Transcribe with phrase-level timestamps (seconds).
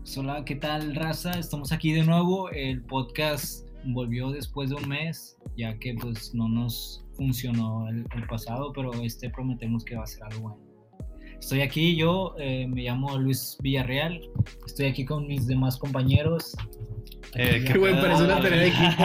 [0.00, 1.32] Pues hola, ¿qué tal, raza?
[1.32, 2.48] Estamos aquí de nuevo.
[2.50, 8.26] El podcast volvió después de un mes, ya que pues no nos funcionó el, el
[8.26, 10.70] pasado, pero este prometemos que va a ser algo bueno.
[11.38, 14.22] Estoy aquí, yo eh, me llamo Luis Villarreal,
[14.66, 16.56] estoy aquí con mis demás compañeros.
[17.34, 19.04] Eh, qué una tarea de equipo,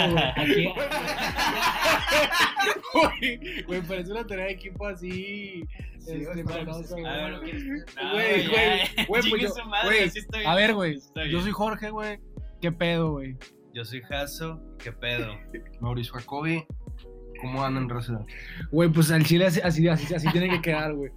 [3.68, 5.66] güey, parece una tarea de equipo así.
[6.07, 7.05] Este, penosa, güey.
[7.05, 7.63] Ah, bueno, ¿quieres-
[8.01, 9.47] No, Güey, ya, güey, güey, chingue
[9.83, 10.45] pues.
[10.45, 12.20] A ver, güey, Está yo soy Jorge, güey.
[12.61, 13.38] ¿Qué pedo, güey?
[13.73, 15.33] Yo soy Jaso, ¿qué pedo?
[15.81, 16.66] Mauricio Jacobi,
[17.41, 18.20] ¿cómo andan, raza?
[18.71, 21.11] Güey, pues al chile así, así, así, así tiene que quedar, güey.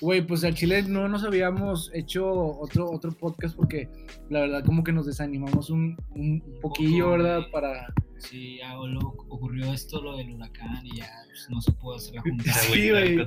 [0.00, 3.88] Güey, pues al chile no nos habíamos hecho otro, otro podcast porque
[4.30, 7.40] la verdad como que nos desanimamos un, un poquillo, poco, ¿verdad?
[7.52, 7.92] Para...
[8.18, 12.14] Sí, ya lo- ocurrió esto, lo del huracán, y ya pues, no se pudo hacer
[12.14, 12.44] la junta.
[12.54, 13.18] Sí, güey.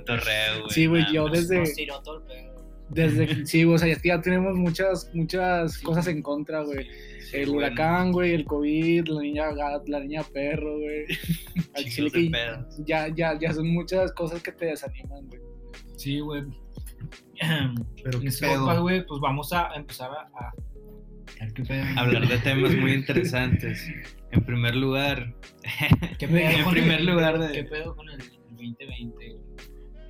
[0.69, 2.48] Sí, güey, yo desde- Nos tiró todo el pedo.
[2.91, 6.85] Desde que, sí, o sea, ya, ya tenemos muchas, muchas cosas en contra, güey.
[7.21, 11.05] Sí, El huracán, güey, el COVID, la niña gato, la niña perro, güey.
[11.75, 12.31] Al chile que
[12.86, 15.39] ya, ya, ya son muchas cosas que te desaniman, güey.
[15.97, 16.44] Sí, güey.
[18.03, 18.81] Pero qué pedo.
[18.81, 21.83] güey, pues vamos a empezar a, a, a ver qué pedo.
[21.97, 23.88] Hablar de temas muy interesantes.
[24.31, 25.33] En primer lugar,
[26.19, 29.13] ¿Qué pedo en con primer el- lugar de- ¿Qué pedo con el, el 2020?
[29.13, 29.35] güey?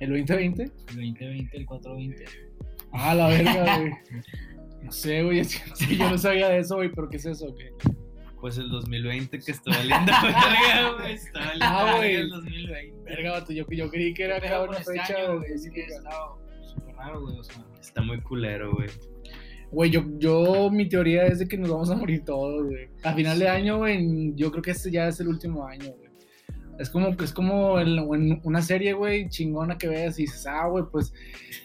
[0.00, 0.62] ¿El 2020?
[0.62, 2.24] El 2020, el 420.
[2.92, 3.92] Ah, la verga, güey.
[4.82, 5.44] No sé, güey.
[5.44, 7.54] sí, yo no sabía de eso, güey, pero ¿qué es eso?
[7.56, 7.72] ¿Qué?
[8.40, 11.12] pues el 2020 que está valiendo verga, güey.
[11.12, 12.14] Está valiendo Ah, verga güey.
[12.14, 13.02] el 2020.
[13.04, 15.52] Verga, vato, yo, yo creí que era ¿Qué cada una este fecha güey?
[15.52, 16.10] Está
[16.62, 17.38] súper raro, güey.
[17.38, 18.88] O sea, Está muy culero, güey.
[19.70, 22.88] Güey, yo, yo, mi teoría es de que nos vamos a morir todos, güey.
[23.04, 26.09] A final de año, güey, yo creo que este ya es el último año, güey.
[26.80, 30.66] Es como, es como el- en una serie, güey, chingona que ves y dices, ah,
[30.66, 31.12] güey, pues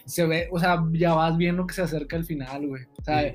[0.04, 2.84] se ve, o sea, ya vas viendo que se acerca el final, güey.
[3.00, 3.34] O sea,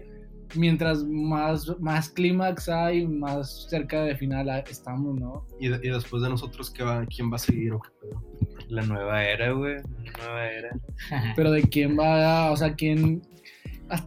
[0.56, 5.46] mientras más, más clímax hay, más cerca de final estamos, ¿no?
[5.60, 8.24] ¿Y, de- y después de nosotros, ¿qué va, ¿quién va a seguir o qué pedo?
[8.70, 9.76] La nueva era, güey.
[9.76, 10.70] La nueva era.
[11.36, 13.22] Pero de quién va, a- o sea, quién...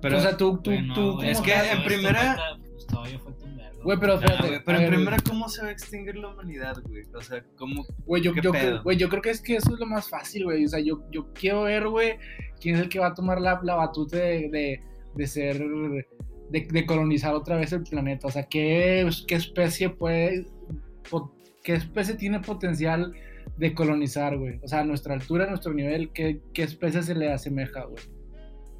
[0.00, 2.86] Pero, o sea, tú, tú, bueno, tú, es ¿cómo que en todavía primera- falta- pues,
[2.86, 3.44] todavía falta.
[3.84, 4.60] Güey, pero Ah, espérate.
[4.64, 7.02] pero primera, ¿cómo se va a extinguir la humanidad, güey?
[7.14, 7.84] O sea, ¿cómo?
[8.06, 8.52] Güey, yo, ¿Qué yo,
[8.82, 10.64] güey, yo creo que es que eso es lo más fácil, güey.
[10.64, 12.14] O sea, yo, yo quiero ver, güey,
[12.60, 14.80] quién es el que va a tomar la, la batuta de, de,
[15.14, 16.06] de ser, de,
[16.50, 18.26] de colonizar otra vez el planeta.
[18.26, 20.46] O sea, qué, qué especie puede,
[21.10, 23.12] po- qué especie tiene potencial
[23.58, 24.58] de colonizar, güey.
[24.62, 28.02] O sea, a nuestra altura, a nuestro nivel, ¿qué, qué especie se le asemeja, güey?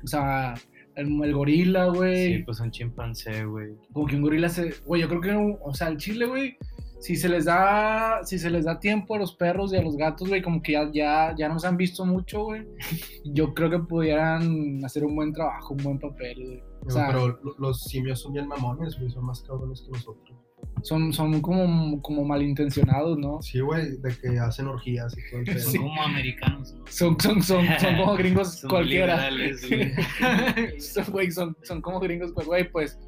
[0.03, 0.55] O sea,
[0.97, 2.37] el, el gorila, güey.
[2.39, 3.75] Sí, pues un chimpancé, güey.
[3.93, 4.75] Como que un gorila se.
[4.85, 5.31] Güey, yo creo que.
[5.33, 6.57] un- O sea, el chile, güey.
[7.01, 8.21] Si se les da.
[8.25, 10.73] Si se les da tiempo a los perros y a los gatos, güey, como que
[10.73, 12.67] ya, ya, ya nos han visto mucho, güey.
[13.25, 16.63] Yo creo que pudieran hacer un buen trabajo, un buen papel, güey.
[16.87, 20.39] O sea, pero lo- los simios son bien mamones, güey, son más cabrones que nosotros.
[20.85, 23.41] Son, son como, como malintencionados, ¿no?
[23.43, 25.59] Sí, güey, de que hacen orgías y todo el pedo.
[25.61, 25.79] Son Sí.
[25.79, 26.75] como americanos.
[26.75, 26.85] ¿no?
[26.89, 29.29] Son, son, son, son como gringos Son cualquiera.
[30.79, 32.99] son, güey, son, son como gringos, pues, güey, pues,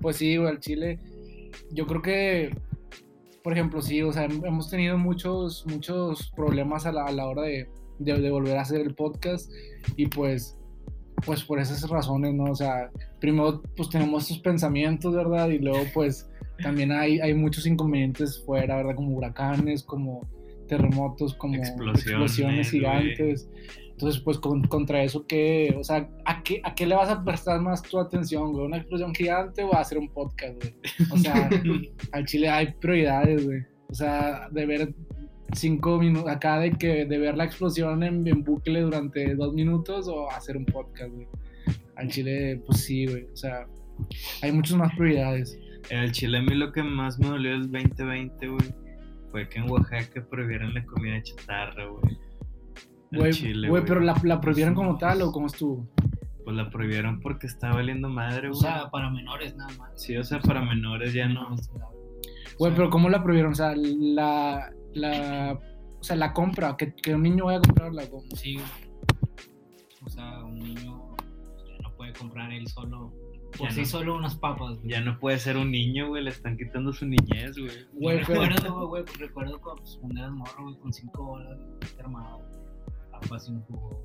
[0.00, 0.98] pues sí, güey, el Chile.
[1.72, 2.56] Yo creo que,
[3.42, 7.26] por ejemplo, sí, o sea, hem- hemos tenido muchos, muchos problemas a la, a la
[7.26, 9.50] hora de, de, de volver a hacer el podcast
[9.96, 10.56] y pues,
[11.26, 12.44] pues por esas razones, ¿no?
[12.44, 15.48] O sea, primero, pues tenemos estos pensamientos, ¿verdad?
[15.50, 16.26] Y luego, pues,
[16.62, 18.94] también hay, hay muchos inconvenientes fuera, ¿verdad?
[18.94, 20.28] Como huracanes, como
[20.68, 22.80] terremotos, como Explosiones, explosiones güey.
[22.80, 23.50] gigantes.
[23.90, 25.74] Entonces, pues con- contra eso, ¿qué?
[25.78, 28.64] O sea, ¿a qué, ¿a qué le vas a prestar más tu atención, güey?
[28.64, 30.74] ¿Una explosión gigante o a hacer un podcast, güey?
[31.10, 31.50] O sea,
[32.12, 33.60] al Chile hay prioridades, güey.
[33.88, 34.94] O sea, de ver
[35.52, 40.08] cinco minutos, acá de que de ver la explosión en, en bucle durante dos minutos
[40.08, 41.26] o hacer un podcast, güey.
[41.96, 43.24] Al Chile, pues sí, güey.
[43.32, 43.66] O sea,
[44.40, 45.58] hay muchas más prioridades.
[45.88, 48.74] El chile a mí lo que más me dolió el 2020, güey,
[49.30, 52.18] fue que en Oaxaca prohibieron la comida chatarra, güey.
[53.12, 55.88] Güey, chile, güey, pero la, la prohibieron como tal o cómo estuvo?
[56.44, 58.62] Pues la prohibieron porque está valiendo madre, O güey.
[58.62, 59.90] sea, para menores nada más.
[60.00, 61.56] sí, o sea, para menores ya no.
[62.58, 63.52] Güey, pero ¿cómo la prohibieron?
[63.52, 65.58] O sea, la, la,
[65.98, 68.08] o sea, la compra, que, que un niño vaya a comprarla.
[68.08, 68.22] ¿cómo?
[68.36, 68.66] Sí, güey.
[70.04, 71.16] O sea, un niño
[71.66, 73.12] ya no puede comprar él solo.
[73.58, 73.86] Por Ya sí no.
[73.86, 74.88] solo unas papas, güey.
[74.90, 78.18] Ya no puede ser un niño, güey, le están quitando su niñez, güey.
[78.18, 81.58] Recuerdo, güey, güey, pues recuerdo cuando pues, cuando eras morro, güey, con cinco bolas,
[81.98, 82.42] armado.
[83.10, 84.04] Papas y un jugo.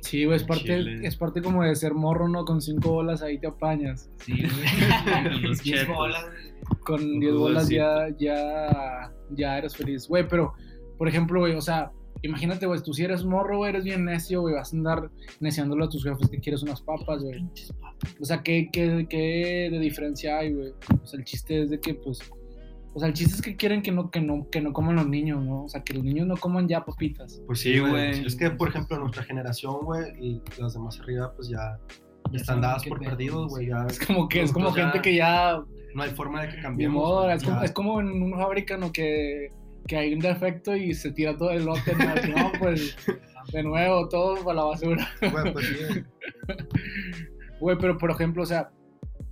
[0.00, 1.06] Sí, güey, es parte, Chile.
[1.06, 2.44] es parte como de ser morro, ¿no?
[2.44, 4.08] Con cinco bolas ahí te apañas.
[4.18, 4.44] Sí, güey.
[5.32, 6.26] Con los Diez bolas.
[6.80, 10.06] Con Un 10 bolas ya, ya, ya eres feliz.
[10.08, 10.54] Güey, pero,
[10.96, 11.90] por ejemplo, güey, o sea,
[12.24, 15.10] imagínate, güey, tú si eres morro, güey, eres bien necio, güey, vas a andar
[15.40, 17.44] neciándolo a tus jefes que quieres unas papas, güey.
[18.20, 20.72] O sea, ¿qué, qué, qué de diferencia hay, güey?
[21.02, 22.20] O sea, el chiste es de que, pues,
[22.94, 25.08] o sea, el chiste es que quieren que no, que no, que no coman los
[25.08, 25.64] niños, ¿no?
[25.64, 27.42] O sea, que los niños no coman ya papitas.
[27.46, 28.24] Pues Sí, güey.
[28.24, 31.78] Es que, por ejemplo, nuestra generación, güey, y las demás arriba, pues ya,
[32.30, 33.66] Ya están dadas por perdidos, güey.
[33.66, 35.62] Ya Es como que, es como gente que ya
[35.94, 37.02] No hay forma de que cambiemos.
[37.02, 37.64] modo, güey, es, como, ya.
[37.64, 38.92] es como en una fábrica ¿no?
[38.92, 39.50] que,
[39.86, 41.92] que hay un defecto y se tira todo el lote.
[41.94, 42.52] ¿no?
[42.58, 42.96] Pues
[43.52, 45.08] de nuevo, todo para la basura.
[45.20, 46.02] Güey, pues sí.
[47.60, 48.70] Güey, pero por ejemplo, o sea,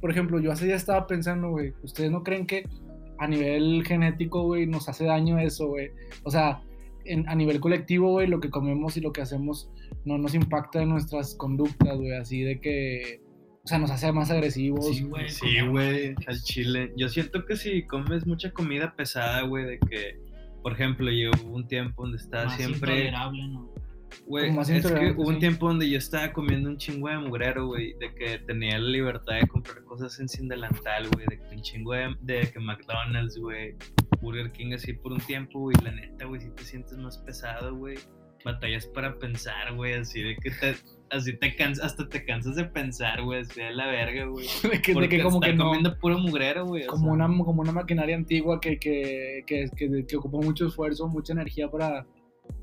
[0.01, 2.67] por ejemplo, yo hace ya estaba pensando, güey, ¿ustedes no creen que
[3.19, 5.91] a nivel genético, güey, nos hace daño eso, güey?
[6.25, 6.63] O sea,
[7.05, 9.71] en- a nivel colectivo, güey, lo que comemos y lo que hacemos
[10.05, 13.21] no nos impacta en nuestras conductas, güey, así de que,
[13.65, 14.87] o sea, nos hace más agresivos.
[14.97, 15.29] Sí, güey.
[15.29, 16.93] Sí, güey, al chile.
[16.97, 20.21] Yo siento que si comes mucha comida pesada, güey, de que,
[20.63, 22.93] por ejemplo, yo hubo un tiempo donde estaba Más siempre...
[22.93, 23.73] intolerable, ¿no?
[24.27, 25.41] Güey, es que hubo un sí.
[25.41, 29.41] tiempo donde yo estaba comiendo un chingo de mugrero, güey, de que tenía la libertad
[29.41, 33.39] de comprar cosas en sin delantal, güey, de que un chingo de, de que McDonald's,
[33.39, 33.75] güey,
[34.21, 37.75] Burger King así por un tiempo, güey, la neta, güey, si te sientes más pesado,
[37.75, 37.97] güey,
[38.45, 40.75] batallas para pensar, güey, así de que te,
[41.11, 44.47] así te cansas, hasta te cansas de pensar, güey, así de la verga, güey.
[44.71, 46.85] de que, Porque que como está que no, comiendo puro mugrero, güey.
[46.85, 47.27] o como sea.
[47.27, 51.71] una, como una maquinaria antigua que, que, que, que, que ocupa mucho esfuerzo, mucha energía
[51.71, 52.07] para,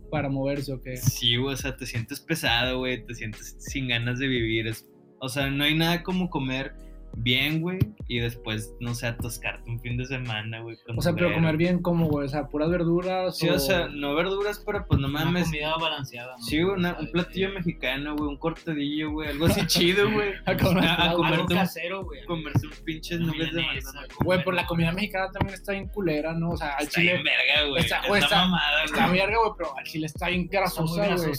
[0.09, 0.97] para moverse, ¿o qué?
[0.97, 4.67] Sí, güey, o sea, te sientes pesado, güey, te sientes sin ganas de vivir.
[4.67, 4.89] Es,
[5.19, 6.73] o sea, no hay nada como comer
[7.15, 10.77] bien, güey, y después, no sé, atascarte un fin de semana, güey.
[10.97, 13.37] O sea, pero comer bien como, güey, o sea, puras verduras.
[13.37, 15.45] Sí, o sea, no verduras, pero pues no Una mames.
[15.45, 16.43] comida balanceada, ¿no?
[16.43, 20.31] Sí, una- un platillo mexicano, güey, un cortadillo, güey, algo así chido, güey.
[20.45, 22.23] A comer- A, a Algo comerte, casero, güey.
[22.25, 24.07] comerse un pinches Una nubes de manzana.
[24.23, 26.51] Güey, por la comida mexicana también está bien culera, ¿no?
[26.51, 27.81] O sea, al Está chile bien verga, güey.
[27.83, 29.19] está- Está, güey, está- mamada, está güey.
[29.19, 31.31] verga, güey, pero al chile está bien grasosa, güey.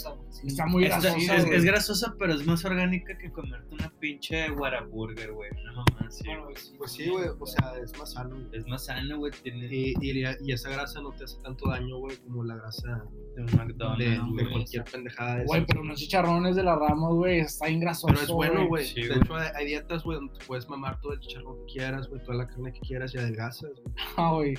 [0.46, 5.50] Está muy grasosa, es, grasosa, pero es más orgánica que comerte una pinche Whataburger, güey.
[5.66, 5.84] Mamá.
[6.24, 6.74] Bueno, güey, sí.
[6.76, 8.36] Pues sí, güey, o sea, es más sano.
[8.36, 8.46] güey.
[8.52, 9.32] Es más sano, güey.
[9.42, 13.04] Tiene Y, y, y esa grasa no te hace tanto daño, güey, como la grasa
[13.36, 14.50] de un McDonald's, de güey.
[14.50, 15.36] cualquier pendejada.
[15.36, 18.08] de Güey, pero unos chicharrones de la rama, güey, está bien grasoso.
[18.08, 18.84] Pero es bueno, güey.
[18.86, 22.08] Sí, de hecho, hay, dietas, güey, donde te puedes mamar todo el chicharrón que quieras,
[22.08, 23.70] güey, toda la carne que quieras y adelgazas.
[23.70, 23.94] güey.
[24.16, 24.54] Ah, güey.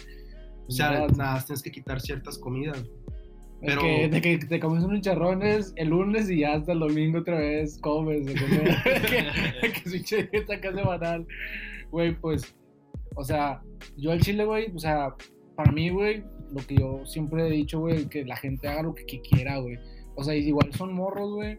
[0.67, 2.81] O sea, nada, más tienes que quitar ciertas comidas.
[3.67, 7.19] Pero- que, de que te comes unos chicharrones el lunes y ya hasta el domingo
[7.19, 8.25] otra vez comes.
[8.25, 8.75] de comer.
[9.61, 11.27] que, que pinche dieta acá semanal.
[11.91, 12.55] Güey, pues,
[13.15, 13.61] o sea,
[13.97, 15.13] yo al chile, güey, o sea,
[15.55, 18.95] para mí, güey, lo que yo siempre he dicho, güey, que la gente haga lo
[18.95, 19.77] que, que quiera, güey.
[20.15, 21.57] O sea, igual son morros, güey,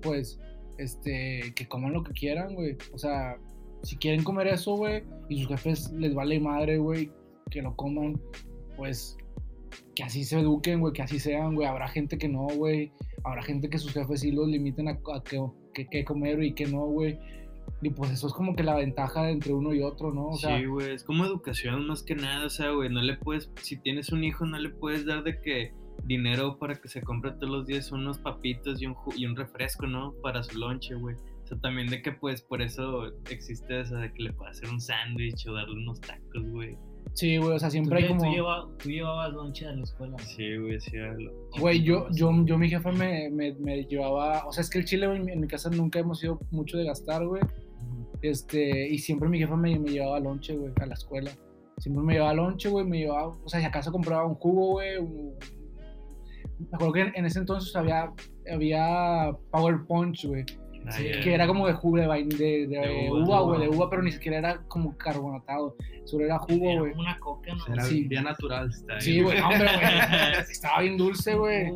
[0.00, 0.40] pues,
[0.78, 2.76] este, que coman lo que quieran, güey.
[2.92, 3.36] O sea,
[3.82, 7.10] si quieren comer eso, güey, y sus jefes les vale madre, güey,
[7.50, 8.20] que lo coman,
[8.76, 9.16] pues,
[9.94, 11.66] que así se eduquen, güey, que así sean, güey.
[11.68, 12.92] Habrá gente que no, güey.
[13.24, 15.40] Habrá gente que sus jefes sí los limiten a, a que,
[15.74, 17.18] que, que comer y que no, güey.
[17.80, 20.28] Y pues eso es como que la ventaja de entre uno y otro, ¿no?
[20.28, 23.16] O sea, sí, güey, es como educación más que nada, o sea, güey, no le
[23.16, 25.72] puedes, si tienes un hijo, no le puedes dar de que
[26.04, 29.36] dinero para que se compre todos los días unos papitos y un, ju- y un
[29.36, 30.12] refresco, ¿no?
[30.22, 31.14] Para su lonche, güey.
[31.44, 34.68] O sea, también de que, pues, por eso existe eso de que le puedas hacer
[34.70, 36.76] un sándwich o darle unos tacos, güey.
[37.14, 38.32] Sí, güey, o sea, Tú, siempre hay tú como...
[38.32, 40.16] lleva- tú llevabas lonche a la escuela.
[40.18, 40.92] Sí, güey, sí.
[41.60, 44.46] Güey, yo, yo, yo, mi jefa me, me, me llevaba...
[44.46, 46.84] O sea, es que el chile, güey, en mi casa nunca hemos sido mucho de
[46.84, 47.42] gastar, güey.
[48.22, 51.30] Este, y siempre mi jefa me, me llevaba lonche, güey, a la escuela.
[51.78, 54.96] Siempre me llevaba lonche, güey, me llevaba, o sea, si acaso compraba un jugo, güey.
[54.98, 55.34] un-
[56.60, 58.12] Me acuerdo que en, en ese entonces había,
[58.52, 60.44] había Power Punch, güey.
[60.86, 61.04] Ah, Sí.
[61.22, 63.76] Que era como de jugo de, de, de De uva, uva, güey, de uva.
[63.76, 65.76] uva, pero ni siquiera era como carbonatado.
[66.04, 66.92] Solo era jugo, Era güey.
[66.92, 67.72] como una coca, ¿no?
[67.74, 68.04] Era Sí.
[68.08, 68.68] bien natural.
[68.68, 69.72] Está Sí, güey, no, hombre, güey.
[70.50, 71.72] Estaba bien dulce, güey.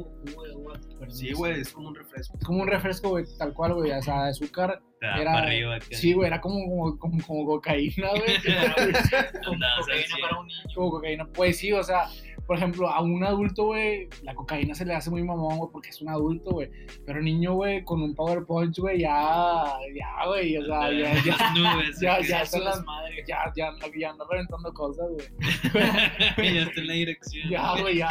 [1.08, 2.36] Sí, no güey, es como un refresco.
[2.38, 3.92] Es como un refresco, güey, tal cual, güey.
[3.92, 4.80] O sea, de azúcar.
[5.00, 5.76] Da Era- para arriba.
[5.76, 5.86] acá.
[5.92, 8.22] Sí, güey, era como, como, como, como cocaína, güey.
[9.44, 10.60] Como al cocaína para un niño.
[10.74, 11.26] como cocaína.
[11.34, 12.04] Pues sí, o sea,
[12.46, 15.88] por ejemplo, a un adulto, güey, la cocaína se le hace muy mamón, güey, porque
[15.90, 16.70] es un adulto, güey.
[17.04, 21.36] Pero niño, güey, con un Power Punch, güey, ya, ya, güey, o sea, ya, ya,
[21.36, 22.00] Las nubes.
[22.00, 23.24] ya, ya, Eso son las- es madre.
[23.26, 25.26] ya, ya, ya anda reventando cosas, güey.
[26.54, 27.50] ya está en la dirección.
[27.50, 28.08] Ya, güey, ya,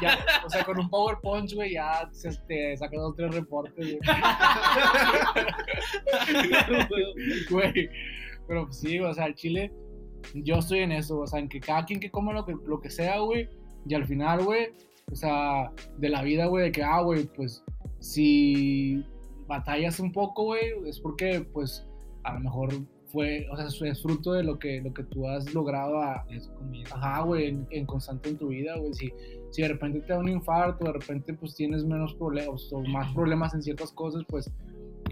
[0.00, 3.74] ya, o sea, con un Power Punch, güey, ya se este, saca dos, tres reportes,
[3.76, 3.98] güey.
[7.50, 7.90] Güey,
[8.46, 9.72] pero pues, sí, o sea, el chile,
[10.34, 12.80] yo estoy en eso, o sea, en que cada quien que coma lo que, lo
[12.80, 13.48] que sea, güey,
[13.86, 14.68] y al final, güey,
[15.10, 17.64] o sea, de la vida, güey, de que, ah, güey, pues,
[18.00, 19.04] si
[19.46, 21.86] batallas un poco, güey, es porque, pues,
[22.24, 22.70] a lo mejor
[23.06, 26.26] fue, o sea, es fruto de lo que, lo que tú has logrado a.
[26.92, 28.92] Ajá, güey, en, en constante en tu vida, güey.
[28.94, 29.12] Si,
[29.50, 33.12] si de repente te da un infarto, de repente pues tienes menos problemas o más
[33.14, 34.50] problemas en ciertas cosas, pues,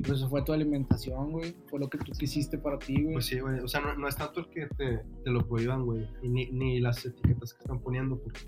[0.06, 1.54] pues eso fue tu alimentación, güey.
[1.68, 3.14] Fue lo que tú quisiste para ti, güey.
[3.14, 3.61] Pues sí, güey.
[3.61, 6.06] O sea, no, no es tanto el que te, te lo prohíban, güey.
[6.23, 8.40] Ni, ni las etiquetas que están poniendo, porque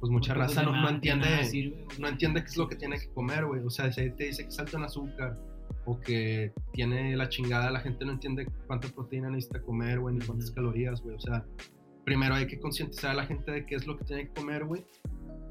[0.00, 1.26] pues mucha Porque, pues, raza no, no nada- entiende.
[1.48, 1.74] güey.
[2.00, 3.62] no entiende qué es lo que tiene que comer, güey.
[3.64, 5.38] O sea, si ahí te dice que es alto en azúcar
[5.84, 10.24] o que tiene la chingada, la gente no entiende cuánta proteína necesita comer, güey, ni
[10.26, 11.14] cuántas calorías, güey.
[11.16, 11.44] O sea,
[12.04, 14.64] primero hay que concientizar a la gente de qué es lo que tiene que comer,
[14.64, 14.84] güey.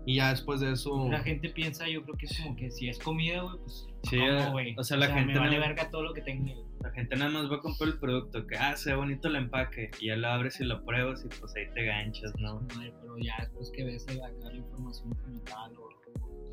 [0.06, 1.08] Y ya después de eso...
[1.10, 3.88] La gente piensa, yo creo que es como que si es comida, güey, pues.
[4.04, 6.54] Sí, como, eh, o sea, la gente Me vale no- verga todo lo que tenga.
[6.82, 9.36] La gente nada más va a comprar el producto, que ah, se ve bonito el
[9.36, 12.62] empaque, y ya lo abres y lo pruebas y pues ahí te ganchas, ¿no?
[12.76, 16.02] Madre, pero ya después que ves acá la información mental o lo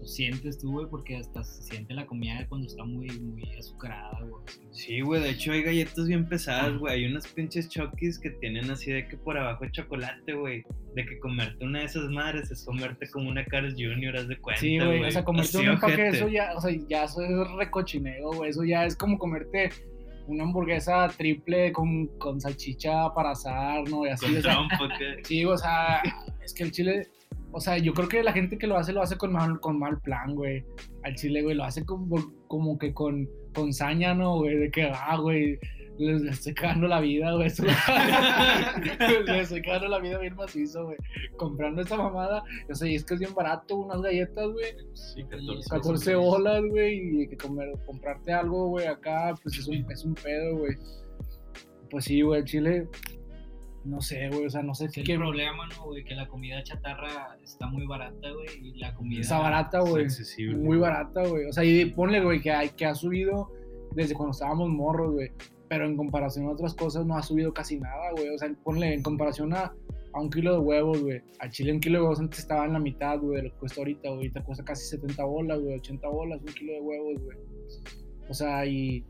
[0.05, 4.43] sientes tú, güey, porque hasta se siente la comida cuando está muy, muy azucarada, güey.
[4.71, 6.95] Sí, güey, de hecho hay galletas bien pesadas, güey.
[6.95, 10.65] Hay unos pinches chokis que tienen así de que por abajo chocolate, güey.
[10.95, 14.39] De que comerte una de esas madres es comerte como una Carl's Jr., haz de
[14.39, 14.61] cuenta.
[14.61, 18.33] Sí, güey, o sea, comerte un empaque, eso ya, o sea, ya eso es recochineo,
[18.33, 19.71] güey, eso ya es como comerte
[20.29, 24.07] una hamburguesa triple con, con salchicha para asar, ¿no?
[24.07, 26.03] Y así, Con o sea, trompo, sí, o sea,
[26.45, 27.09] es que el chile,
[27.53, 29.79] o sea, yo creo que la gente que lo hace, lo hace con mal, con
[29.79, 30.65] mal plan, güey,
[31.05, 34.57] al chile, güey, lo hace como, como que con, con saña, ¿no, güey?
[34.57, 35.59] De que, ah, güey,
[35.99, 37.49] les les estoy cagando la vida, güey,
[39.27, 40.99] les estoy cagando la vida bien macizo, güey,
[41.37, 45.25] comprando esta mamada, o sea, y es que es bien barato, unas galletas, güey, Sí,
[45.25, 45.71] 14.
[45.71, 50.15] 14 bolas, güey, y que comer, comprarte algo, güey, acá, pues es un, es un
[50.15, 50.77] pedo, güey.
[51.91, 52.89] Pues sí, güey, el chile,
[53.85, 56.05] no sé, güey, o sea, no sé Es qué el problema, ¿no, güey?
[56.05, 59.21] Que la comida chatarra está muy barata, güey, y la comida...
[59.21, 60.57] está barata, Es güey, accesible.
[60.57, 61.47] muy barata, güey.
[61.47, 63.51] O sea, y ponle, güey, que, hay, que ha subido
[63.95, 65.31] desde cuando estábamos morros, güey,
[65.69, 68.29] pero en comparación a otras cosas no ha subido casi nada, güey.
[68.31, 69.73] O sea, ponle, en comparación a,
[70.13, 72.73] a un kilo de huevos, güey, al chile un kilo de huevos antes estaba en
[72.75, 75.75] la mitad, güey, de lo que cuesta ahorita, güey, ahorita cuesta casi 70 bolas, güey,
[75.77, 77.39] 80 bolas, un kilo de huevos, güey.
[78.29, 79.05] O sea, y,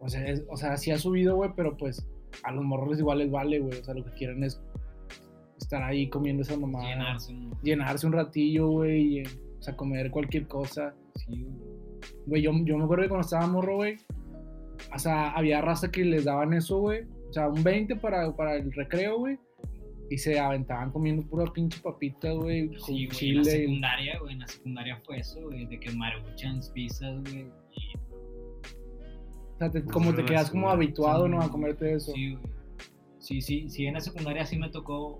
[0.00, 2.06] o sea, es- o sea, sí ha subido, güey, pero pues
[2.42, 3.78] a los morros igual les vale, güey.
[3.78, 4.60] O sea, lo que quieren es
[5.58, 6.88] estar ahí comiendo esa mamada.
[6.88, 7.60] Llenarse, ¿no?
[7.62, 9.22] Llenarse un ratillo, güey.
[9.22, 10.94] O sea, comer cualquier cosa.
[11.16, 11.46] Sí,
[12.26, 12.42] güey.
[12.42, 13.96] Yo, yo me acuerdo que cuando estaba morro, güey.
[14.94, 17.02] O sea, había raza que les daban eso, güey.
[17.28, 19.38] O sea, un 20 para, para el recreo, güey.
[20.10, 22.68] Y se aventaban comiendo pura pinche papita, güey.
[22.68, 25.92] Con Sí, güey, en la secundaria, güey, en la secundaria fue eso, güey, de que
[25.92, 27.46] maruchans, pizzas, güey,
[27.76, 27.92] y
[29.60, 31.40] sea, te- como te quedas como habituado, ¿no?
[31.40, 32.12] A comerte eso.
[32.12, 32.44] Sí, güey.
[33.18, 35.18] Sí, sí, sí, en la secundaria sí me tocó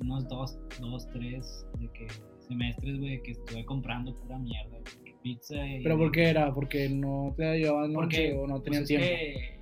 [0.00, 2.06] unos dos, dos, tres de que
[2.48, 4.78] semestres, güey, que estuve comprando pura mierda,
[5.22, 5.82] pizza y...
[5.82, 6.52] ¿Pero por qué era?
[6.54, 9.06] ¿Porque no te llevaban noche o no pues, tenían es tiempo?
[9.06, 9.55] que,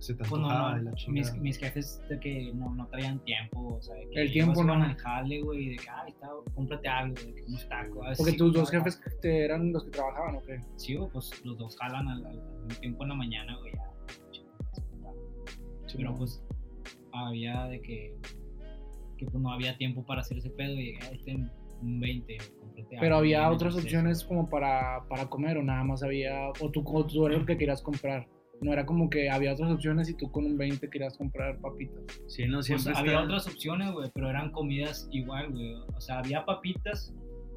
[0.00, 1.36] Se te pues, no, no, y la mis, chingada.
[1.42, 4.72] mis jefes de que no, no traían tiempo, o sea, de que El tiempo no.
[4.72, 8.16] al jale, güey, de que, ay, está, cómprate algo, de que unos tacos.
[8.16, 10.58] Porque sí, tus dos jefes te eran los que trabajaban, ¿o qué?
[10.76, 13.72] Sí, pues los dos jalan al, al- tiempo en la mañana, güey.
[13.74, 13.90] ya.
[15.96, 16.42] Pero pues
[17.12, 18.16] había de que,
[19.18, 21.34] que pues no había tiempo para hacer ese pedo y "Ah, este
[21.82, 26.02] un 20, cómprate Pero algo", había otras opciones como para, para comer o nada más
[26.02, 28.26] había, o tú, o tú eres lo que querías comprar.
[28.60, 32.02] No era como que había otras opciones y tú con un 20 querías comprar papitas.
[32.28, 35.74] Sí, no, Pues siempre había está- otras opciones, güey, pero eran comidas igual, güey.
[35.96, 37.14] O sea, había papitas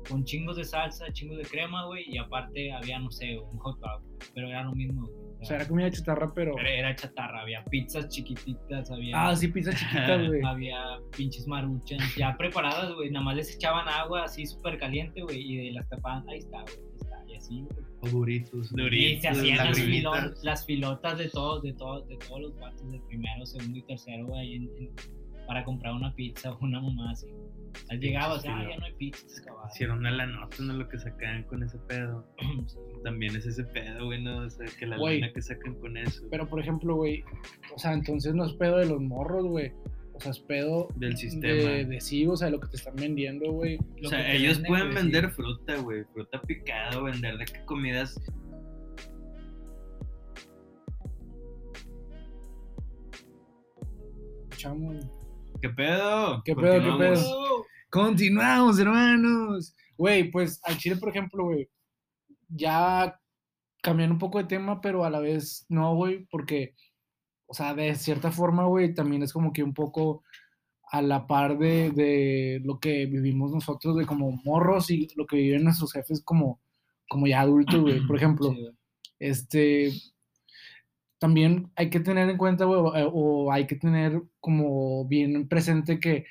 [0.10, 3.80] con chingos de salsa, chingos de crema, güey, y aparte había, no sé, un hot
[3.80, 4.02] dog,
[4.34, 5.24] pero era lo mismo, güey.
[5.42, 6.58] O sea, era comida chatarra, pero...
[6.58, 9.28] Era, era chatarra, había pizzas chiquititas, había...
[9.30, 10.42] Ah, sí, pizzas chiquitas, güey.
[10.46, 10.78] Había
[11.18, 13.12] pinches maruchas ya preparadas, güey.
[13.12, 15.42] Nada más les echaban agua así súper caliente, güey.
[15.42, 16.78] Y de las tapaban, ahí está, güey.
[17.34, 17.66] Y así,
[18.12, 18.72] duritos.
[18.76, 19.18] Duritos.
[19.18, 20.22] Y se hacían las, lagrimitas.
[20.24, 23.82] filo- las filotas de todos, de todos, de todos los vatos de primero, segundo y
[23.82, 24.40] tercero, güey.
[24.40, 24.92] ahí en- en-
[25.48, 27.28] para comprar una pizza o una mamá así.
[27.90, 29.66] Al llegaba, o sea, ah, ya no hay pizzas, cabrón.
[29.74, 30.74] Hicieron una la nota, ¿no?
[30.74, 32.26] Lo que sacan con ese pedo.
[33.04, 34.38] También es ese pedo, güey, ¿no?
[34.46, 35.20] O sea, que la Güey.
[35.20, 36.24] lana que sacan con eso.
[36.30, 37.24] Pero, por ejemplo, güey,
[37.76, 39.72] o sea, entonces no es pedo de los morros, güey.
[40.24, 41.54] Sea, es pedo Del sistema.
[41.54, 43.78] de, de sí, o sea, de lo que te están vendiendo, güey.
[44.06, 46.06] O sea, ellos pueden vender fruta, güey.
[46.14, 48.18] Fruta picada, vender de qué comidas.
[54.44, 55.06] Escuchamos.
[55.62, 56.42] ¿Qué pedo?
[56.46, 57.66] ¿Qué pedo, qué pedo?
[57.90, 59.76] Continuamos, hermanos.
[59.98, 61.70] Güey, pues al Chile, por ejemplo, güey,
[62.48, 63.20] ya
[63.82, 66.76] cambiando un poco de tema, pero a la vez no, güey, porque,
[67.54, 70.24] o sea, de cierta forma, güey, también es como que un poco
[70.92, 75.36] a la par de, de lo que vivimos nosotros, de como morros y lo que
[75.36, 76.60] viven nuestros jefes como,
[77.08, 78.00] como ya adultos, güey.
[78.08, 78.74] Por ejemplo, Sí, güey.
[79.20, 79.92] este,
[81.20, 82.82] también hay que tener en cuenta, güey,
[83.14, 86.26] o, hay que tener como bien presente que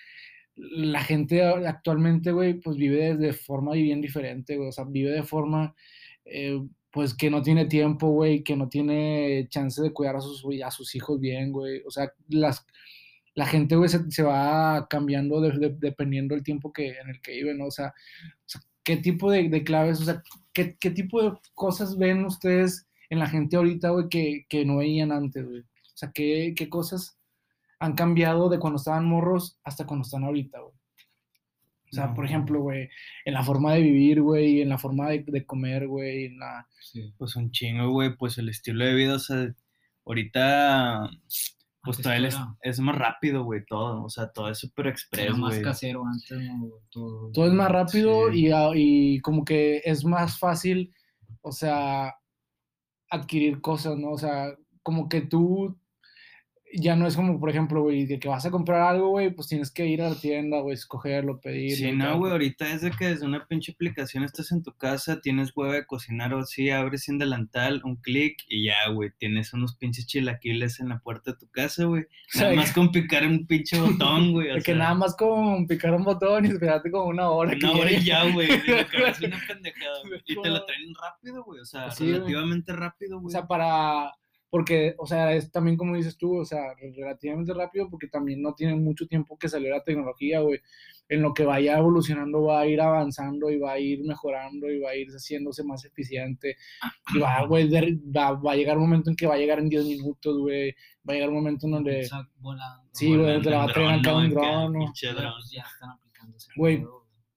[0.57, 5.13] la gente actualmente, güey, pues vive de, de forma bien diferente, güey, o sea, vive
[5.13, 5.73] de forma,
[6.25, 6.61] eh,
[6.93, 10.71] pues que no tiene tiempo, güey, que no tiene chance de cuidar a sus, a
[10.71, 12.67] sus hijos bien, güey, o sea, las,
[13.35, 17.33] la gente, güey, se, va cambiando de- de- dependiendo del tiempo que, en el que
[17.33, 17.67] vive, ¿no?
[17.67, 17.93] O sea, o
[18.47, 20.23] sea, ¿qué tipo de, de claves, o sea,
[20.53, 24.79] ¿qué, qué tipo de cosas ven ustedes en la gente ahorita, güey, que, que no
[24.79, 25.61] veían antes, güey?
[25.63, 27.19] O sea, ¿qué, qué cosas
[27.79, 30.75] han cambiado de cuando estaban morros hasta cuando están ahorita, güey?
[31.93, 32.89] O sea, por ejemplo, güey,
[33.27, 36.67] en la forma de vivir, güey, en la forma de, de comer, güey, en la...
[36.81, 37.13] Sí.
[37.19, 39.53] Pues un chingo, güey, pues el estilo de vida, o sea,
[40.07, 41.11] ahorita,
[41.85, 44.87] pues Antes todavía todo es, es más rápido, güey, todo, o sea, todo es súper
[44.87, 46.71] express, Era más casero antes, ¿no?
[46.91, 48.41] Todo, Todo es más rápido Sí.
[48.47, 50.95] y, a- y como que es más fácil,
[51.43, 52.15] o sea,
[53.11, 54.11] adquirir cosas, ¿no?
[54.13, 55.79] O sea, como que tú
[56.75, 59.49] ya no es como, por ejemplo, güey, de que vas a comprar algo, güey, pues
[59.49, 61.77] tienes que ir a la tienda, güey, escogerlo, pedirlo.
[61.77, 65.21] Sí, no, güey, ahorita es de que desde una pinche aplicación estás en tu casa,
[65.21, 69.53] tienes huevo de cocinar o así, abres sin delantal, un clic y ya, güey, tienes
[69.53, 72.03] unos pinches chilaquiles en la puerta de tu casa, güey.
[72.35, 74.51] O sea, Nada más con picar un pinche botón, güey.
[74.53, 77.51] o de que nada más con picar un botón y esperarte como una hora.
[77.59, 78.49] que Una hora y ya, güey.
[79.27, 79.99] una pendejada.
[80.27, 81.61] Y te lo traen rápido, güey.
[81.61, 82.15] O sea, Sí, güey.
[82.15, 83.33] relativamente rápido, O güey.
[83.33, 84.13] sea, para,
[84.53, 88.53] porque, o sea, es también como dices tú, o sea, relativamente rápido porque también no
[88.53, 90.61] tiene mucho tiempo que salió la tecnología, güey.
[91.09, 94.79] En lo que vaya evolucionando va a ir avanzando y va a ir mejorando y
[94.79, 96.57] va a ir haciéndose más eficiente.
[97.15, 99.59] Y va, güey, de- va, va a llegar un momento en que va a llegar
[99.59, 100.73] en 10 minutos, güey.
[101.09, 102.07] Va a llegar un momento en donde,
[102.37, 102.85] volando.
[102.93, 104.93] Sí, güey, te la va a traer acá un dron, ¿no?
[105.51, 106.51] ya están aplicándose.
[106.57, 106.85] Güey,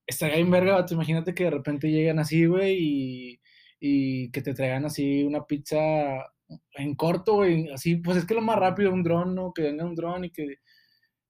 [0.05, 3.39] estaría bien verga, imagínate que de repente lleguen así, güey, y,
[3.79, 5.77] y que te traigan así una pizza
[6.75, 9.51] en corto, güey, así, pues es que lo más rápido, un dron, ¿no?
[9.53, 10.57] Que venga un dron y que,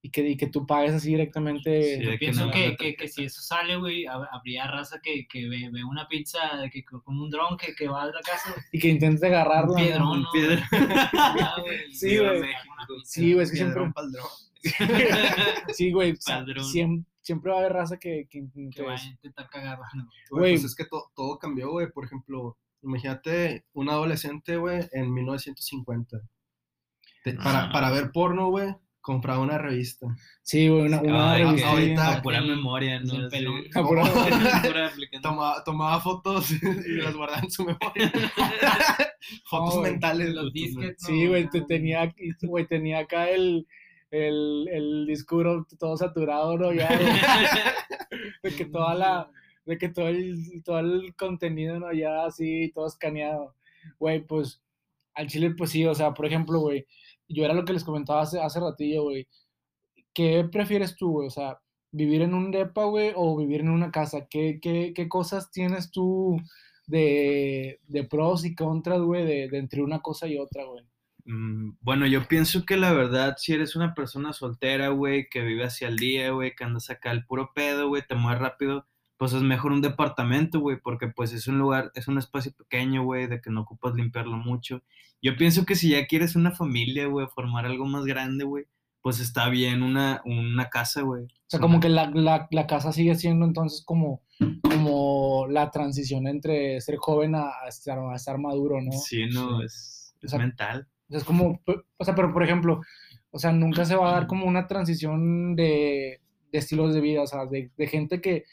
[0.01, 1.97] y que, y que tú pagues así directamente.
[1.97, 5.47] Sí, Yo pienso que, que, que si eso sale, güey, hab- habría raza que, que
[5.47, 8.53] ve, ve una pizza de que como un dron que, que va a la casa.
[8.71, 8.91] Y que.
[10.11, 10.29] Un ¿no?
[10.31, 10.59] piedrón.
[10.71, 12.41] Ah, güey, Sí, güey.
[13.03, 14.27] Sí, güey, es que siempre, Piedrón pa'l dron.
[15.73, 16.61] sí, güey, siempre,
[17.21, 19.07] siempre va a haber raza que, que, Que intente va a eso.
[19.09, 20.03] intentar cagarla, ¿no?
[20.29, 20.53] Güey, Güey.
[20.53, 21.91] pues es que to- todo cambió, güey.
[21.91, 26.19] Por ejemplo, imagínate un adolescente, güey, en 1950.
[27.23, 27.69] Te- para, Ah.
[27.73, 30.07] para ver porno, güey, compraba una revista.
[30.41, 33.29] Sí, güey, una, una Ay, revista ahorita- a pura memoria, ¿no?
[33.29, 33.63] pelón.
[33.75, 34.03] A pura-
[34.73, 34.91] Pura.
[35.21, 36.59] Tomaba, tomaba fotos y
[37.01, 38.11] las guardaba en su memoria.
[39.45, 40.33] fotos No, mentales.
[40.33, 40.81] Los ¿no?
[40.97, 43.67] Sí, güey, te Ah, tenía, güey, tenía acá el,
[44.11, 46.71] el, el disco duro todo saturado, ¿no?
[46.73, 46.87] Ya,
[48.43, 49.29] de que toda la,
[49.65, 51.91] de que todo el, todo el contenido, ¿no?
[51.93, 53.55] Ya así, todo escaneado.
[53.99, 54.61] Güey, pues,
[55.13, 56.87] al chile, pues sí, o sea, por ejemplo, güey,
[57.27, 59.27] yo era lo que les comentaba hace, hace ratillo, güey.
[60.13, 61.27] ¿Qué prefieres tú, güey?
[61.27, 61.59] O sea,
[61.91, 64.27] vivir en un depa, güey, o vivir en una casa.
[64.29, 66.37] ¿Qué, qué, qué cosas tienes tú
[66.87, 70.85] de, de pros y contras, güey, de, de entre una cosa y otra, güey?
[71.25, 75.63] Mm, Bueno, yo pienso que la verdad, si eres una persona soltera, güey, que vive
[75.65, 79.33] hacia el día, güey, que andas acá al puro pedo, güey, te mueves rápido, pues
[79.33, 83.27] es mejor un departamento, güey, porque pues es un lugar, es un espacio pequeño, güey,
[83.27, 84.81] de que no ocupas limpiarlo mucho.
[85.21, 88.65] Yo pienso que si ya quieres una familia, güey, formar algo más grande, güey,
[89.01, 91.25] pues está bien una, una casa, güey.
[91.25, 94.21] O sea, como que la, la, la casa sigue siendo entonces como,
[94.63, 98.91] como la transición entre ser joven a, a estar, a estar maduro, ¿no?
[98.91, 99.65] Sí, no, Sí.
[99.65, 100.87] es, O es sea, mental.
[101.09, 101.61] Es como,
[101.97, 102.81] o sea, pero por ejemplo,
[103.31, 106.19] o sea, nunca se va a dar como una transición de,
[106.51, 108.45] de estilos de vida, o sea, de, de gente que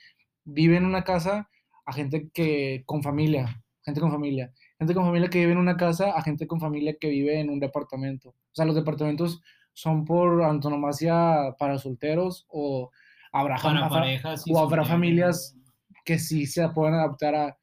[0.45, 1.49] vive en una casa
[1.87, 5.77] a gente que con familia, gente con familia, gente con familia que vive en una
[5.77, 8.31] casa a gente con familia que vive en un departamento.
[8.31, 9.41] O sea, los departamentos
[9.73, 12.91] son por antonomasia para solteros o
[13.33, 14.45] habrá, Para parejas.
[14.51, 15.57] o habrá familias
[16.05, 17.59] que sí se pueden adaptar a,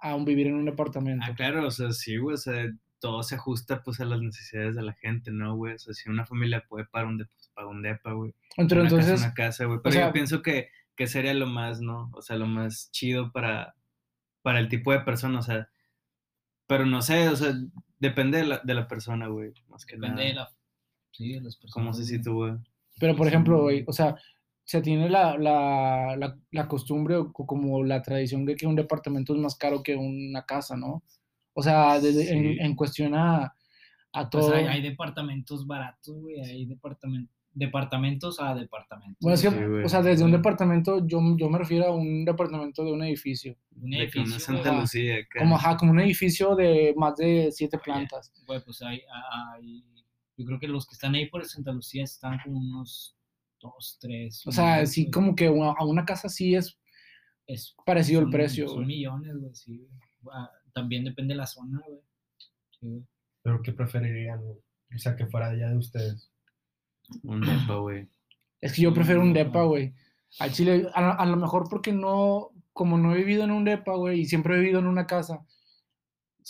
[0.00, 1.24] a un vivir en un departamento.
[1.28, 2.66] Ah, claro, o sea, sí, güey, o sea,
[2.98, 5.74] todo se ajusta pues a las necesidades de la gente, ¿no, güey?
[5.74, 8.34] O sea, si una familia puede pagar un depa, pues paga un depa, güey.
[8.56, 9.78] Entonces, casa, una casa, güey.
[9.82, 12.10] Pero sea- yo pienso que, que sería lo más, ¿no?
[12.14, 13.74] O sea, lo más chido para,
[14.42, 15.68] para el tipo de persona, o sea,
[16.66, 17.52] pero no sé, o sea,
[17.98, 20.28] depende de la, de la persona, güey, más que Depende nada.
[20.28, 20.50] de la.
[21.12, 21.74] Sí, de las personas.
[21.74, 22.18] ¿Cómo se güey.
[22.18, 22.62] sitúa?
[22.98, 24.16] Pero, por ejemplo, güey, o sea,
[24.64, 28.76] se tiene la, la, la, la costumbre o co- como la tradición de que un
[28.76, 31.02] departamento es más caro que una casa, ¿no?
[31.52, 32.58] O sea, desde- en, Sí.
[32.60, 33.54] en cuestión a,
[34.12, 34.54] a Pues todo.
[34.54, 39.16] hay, hay departamentos baratos, güey, hay departamen- departamentos a departamentos.
[39.20, 39.84] Bueno, es que, Sí, güey.
[39.84, 43.56] o sea, desde un departamento, yo, yo me refiero a un departamento de un edificio.
[43.76, 45.16] un De que no edificio, es güey, Santa Lucía.
[45.16, 45.38] acá.
[45.40, 48.32] Como, ajá, como un edificio de más de siete plantas.
[48.46, 49.00] güey, pues hay,
[49.54, 49.84] hay-
[50.36, 53.16] yo creo que los que están ahí por Santa Lucía están como unos
[53.60, 54.44] dos, tres.
[54.46, 55.10] O sea, sí, güey.
[55.12, 56.78] como que una- a una casa sí es
[57.46, 59.86] es parecido el son- precio, Son millones, güey, sí.
[60.32, 62.00] Ah, También depende de la zona, güey.
[62.80, 63.02] Sí, güey.
[63.42, 64.40] Pero ¿qué preferirían?
[64.42, 64.56] güey?
[64.94, 66.32] O sea, que fuera allá de ustedes.
[67.22, 68.08] Un depa, güey.
[68.60, 69.94] Es que yo prefiero un depa, güey.
[70.38, 73.94] Al chile, a, a lo mejor porque no, como no he vivido en un depa,
[73.94, 75.44] güey, y siempre he vivido en una casa,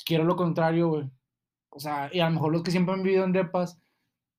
[0.04, 1.10] quiero lo contrario, güey.
[1.70, 3.80] O sea, y a lo mejor los que siempre han vivido en depas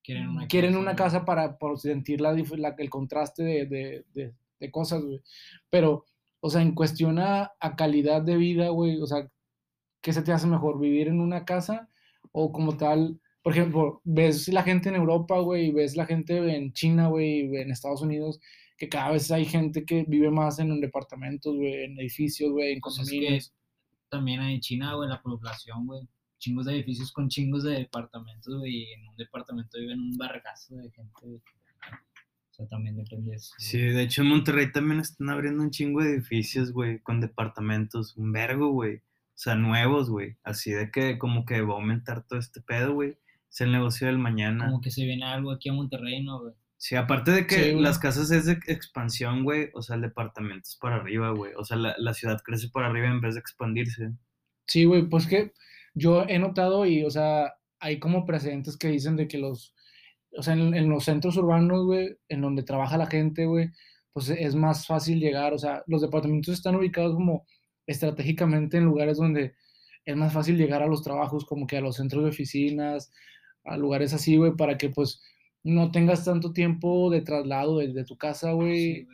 [0.03, 4.71] Quieren una quieren casa, una casa para, sentir la, el contraste de, de- de- de
[4.71, 5.21] cosas, güey.
[5.69, 6.05] Pero,
[6.39, 9.29] o sea, en cuestión a, a calidad de vida, güey, o sea,
[10.01, 10.79] ¿qué se te hace mejor?
[10.79, 11.89] ¿Vivir en una casa
[12.31, 13.19] o como tal?
[13.45, 17.41] Por ejemplo, ves la gente en Europa, güey, y ves la gente en China, güey,
[17.55, 18.39] en Estados Unidos,
[18.75, 22.79] que cada vez hay gente que vive más en departamentos, güey, en edificios, güey, en
[22.79, 23.53] Pues es que condominios.
[24.09, 26.09] También en China, güey, la población, güey.
[26.39, 28.77] Chingos de edificios con chingos de departamentos, güey.
[28.77, 31.11] Y en un departamento viven un barracazo de gente.
[31.21, 31.35] güey.
[31.37, 33.53] O sea, también depende de eso.
[33.59, 38.17] Sí, de hecho en Monterrey también están abriendo un chingo de edificios, güey, con departamentos,
[38.17, 38.95] un vergo, güey.
[38.95, 40.35] O sea, nuevos, güey.
[40.43, 43.19] Así de que como que va a aumentar todo este pedo, güey.
[43.55, 44.65] Es el negocio del mañana.
[44.65, 46.53] Como que se viene algo aquí a Monterrey, ¿no, güey?
[46.75, 49.69] Sí, aparte de que Sí, las casas es de expansión, güey.
[49.73, 51.53] O sea, el departamento es para arriba, güey.
[51.55, 54.11] O sea, la, la ciudad crece para arriba en vez de expandirse.
[54.67, 55.53] Sí, güey, pues que
[55.93, 59.73] yo he notado y, o sea, hay como precedentes que dicen de que los,
[60.37, 63.69] o sea, en, en los centros urbanos, güey, en donde trabaja la gente, güey,
[64.11, 67.45] pues es más fácil llegar, o sea, los departamentos están ubicados como
[67.87, 69.55] estratégicamente en lugares donde
[70.03, 73.11] es más fácil llegar a los trabajos, como que a los centros de oficinas,
[73.65, 75.21] a lugares así, güey, para que pues
[75.63, 79.07] no tengas tanto tiempo de traslado desde tu casa, güey, Sí,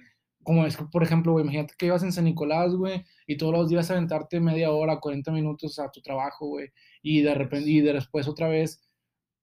[0.44, 3.70] como es, por ejemplo, güey, imagínate que ibas en San Nicolás, güey, y todos los
[3.70, 6.70] días aventarte media hora, 40 minutos a tu trabajo, güey,
[7.02, 8.82] y de repente, y de después otra vez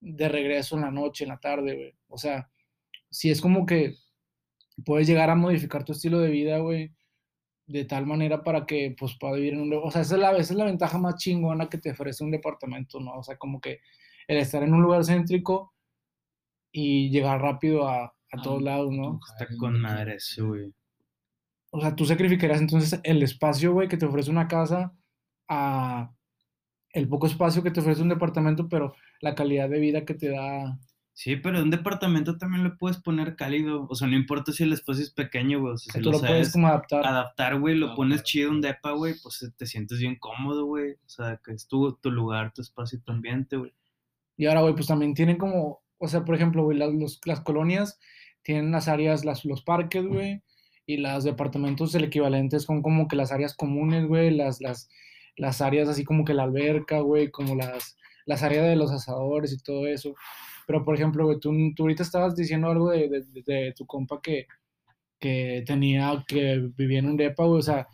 [0.01, 1.95] de regreso en la noche, en la tarde, güey.
[2.09, 2.51] O sea,
[3.11, 3.95] si es como que
[4.85, 6.93] puedes llegar a modificar tu estilo de vida, güey,
[7.67, 9.73] de tal manera para que, pues, pueda vivir en un...
[9.75, 12.31] O sea, esa es, la, esa es la ventaja más chingona que te ofrece un
[12.31, 13.19] departamento, ¿no?
[13.19, 13.81] O sea, como que
[14.29, 15.75] el estar en un lugar céntrico
[16.73, 19.21] y llegar rápido a, a Ah, todos lados, ¿no?
[19.33, 20.73] Está con madre eso, güey.
[21.71, 24.95] O sea, tú sacrificarías entonces el espacio, güey, que te ofrece una casa
[25.49, 26.13] a
[26.93, 30.31] el poco espacio que te ofrece un departamento, pero la calidad de vida que te
[30.31, 30.79] da.
[31.15, 33.87] Sí, pero un departamento también lo puedes poner cálido.
[33.91, 35.75] O sea, no importa si el espacio es pequeño, güey.
[35.75, 37.07] O sea, si tú lo lo puedes como adaptar.
[37.07, 38.25] adaptar, güey, lo Ah, pones claro.
[38.27, 40.93] chido un depa, güey, pues te sientes bien cómodo, güey.
[40.93, 43.73] O sea, que es tu, tu lugar, tu espacio, tu ambiente, güey.
[44.39, 46.91] Y ahora, güey, pues también tienen como, o sea, por ejemplo, güey, las,
[47.27, 47.99] las colonias
[48.43, 50.43] tienen las áreas, los parques, güey,
[50.87, 54.89] y los departamentos, el equivalente son como que las áreas comunes, güey, las, las,
[55.37, 59.53] las áreas así como que la alberca, güey, como las, las áreas de los asadores
[59.53, 60.15] y todo eso.
[60.67, 63.87] Pero, por ejemplo, güey, tú, tú ahorita estabas diciendo algo de, de- de- de tu
[63.87, 64.47] compa que,
[65.19, 67.89] que tenía, que vivía en un depa, güey, o sea,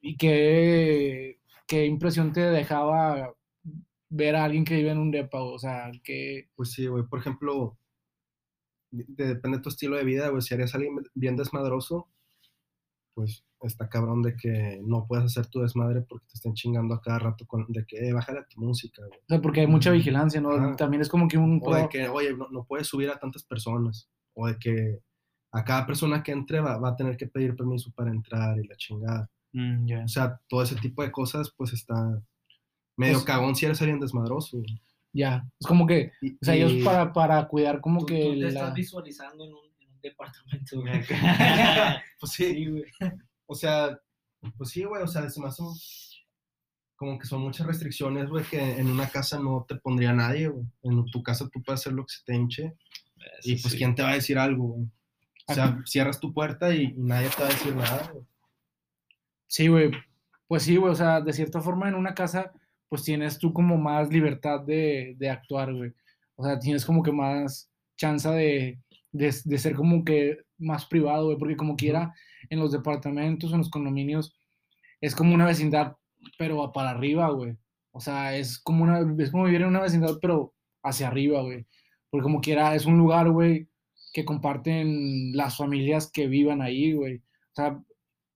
[0.00, 3.34] y qué, qué impresión te dejaba
[4.10, 6.48] ver a alguien que vive en un depa, o sea, que...
[6.54, 7.04] Pues sí, güey.
[7.04, 7.78] Por ejemplo,
[8.90, 10.42] de- depende de tu estilo de vida, güey.
[10.42, 12.08] Si eres alguien bien desmadroso,
[13.14, 17.02] pues está cabrón de que no puedas hacer tu desmadre porque te estén chingando a
[17.02, 19.18] cada rato con, de que, eh, bájale a tu música, güey.
[19.18, 20.76] O sea, porque hay mucha vigilancia, ¿no?
[20.76, 21.60] También es como que un...
[21.62, 24.08] O de que, oye, no, no puedes subir a tantas personas.
[24.34, 25.00] O de que
[25.52, 28.66] a cada persona que entre va, va a tener que pedir permiso para entrar y
[28.66, 29.30] la chingada.
[29.52, 30.04] Mm.
[30.04, 32.22] O sea, todo ese tipo de cosas, pues está
[32.98, 34.58] medio Pues- cagón si eres alguien desmadroso.
[34.58, 34.80] güey.
[35.14, 36.12] Ya, es como que...
[36.20, 38.22] Y- O sea, ellos para, para cuidar como Tú, que...
[38.24, 41.00] tú te la- estás visualizando en un, en un departamento, güey.
[42.20, 42.84] Pues sí, güey.
[43.46, 43.98] O sea,
[44.58, 45.74] pues sí, güey, o sea, se me hace un-
[46.96, 50.66] como que son muchas restricciones, güey, que en una casa no te pondría nadie, güey.
[50.82, 52.74] En tu casa tú puedes hacer lo que se te hinche
[53.44, 53.78] y pues sí.
[53.78, 54.86] quién te va a decir algo, güey.
[55.46, 58.24] O sea, cierras tu puerta y, y nadie te va a decir nada, güey.
[59.46, 59.90] Sí, güey.
[60.46, 60.92] Pues sí, güey.
[60.92, 62.52] O sea, de cierta forma en una casa,
[62.88, 65.92] pues tienes tú como más libertad de, de actuar, güey.
[66.36, 68.78] O sea, tienes como que más chance de,
[69.12, 71.38] de, de ser como que más privado, güey.
[71.38, 72.14] Porque como quiera,
[72.50, 74.36] en los departamentos, en los condominios,
[75.00, 75.96] es como una vecindad,
[76.38, 77.56] pero a para arriba, güey.
[77.92, 81.66] O sea, es como, una, es como vivir en una vecindad, pero hacia arriba, güey.
[82.10, 83.68] Porque como quiera, es un lugar, güey,
[84.12, 87.16] que comparten las familias que vivan ahí, güey.
[87.16, 87.82] O sea,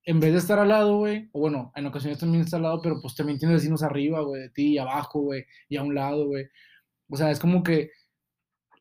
[0.05, 2.81] en vez de estar al lado, güey, o bueno, en ocasiones también está al lado,
[2.83, 5.95] pero pues también tienes vecinos arriba, güey, de ti y abajo, güey, y a un
[5.95, 6.47] lado, güey.
[7.09, 7.91] O sea, es como que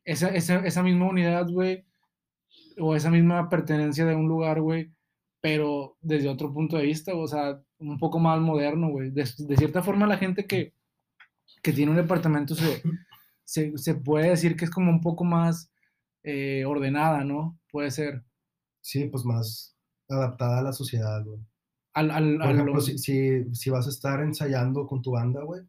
[0.04, 1.84] esa, esa, esa misma unidad, güey,
[2.78, 4.92] o esa misma pertenencia de un lugar, güey,
[5.40, 9.10] pero desde otro punto de vista, o sea, un poco más moderno, güey.
[9.10, 10.74] De, de cierta forma, la gente que,
[11.62, 12.82] que tiene un departamento se,
[13.44, 15.70] se, se puede decir que es como un poco más
[16.24, 17.58] eh, ordenada, ¿no?
[17.70, 18.24] Puede ser.
[18.80, 19.71] Sí, pues más
[20.12, 21.38] adaptada a la sociedad, güey.
[21.94, 25.42] Al, al, Por ejemplo, lo- si, si, si vas a estar ensayando con tu banda,
[25.42, 25.62] güey,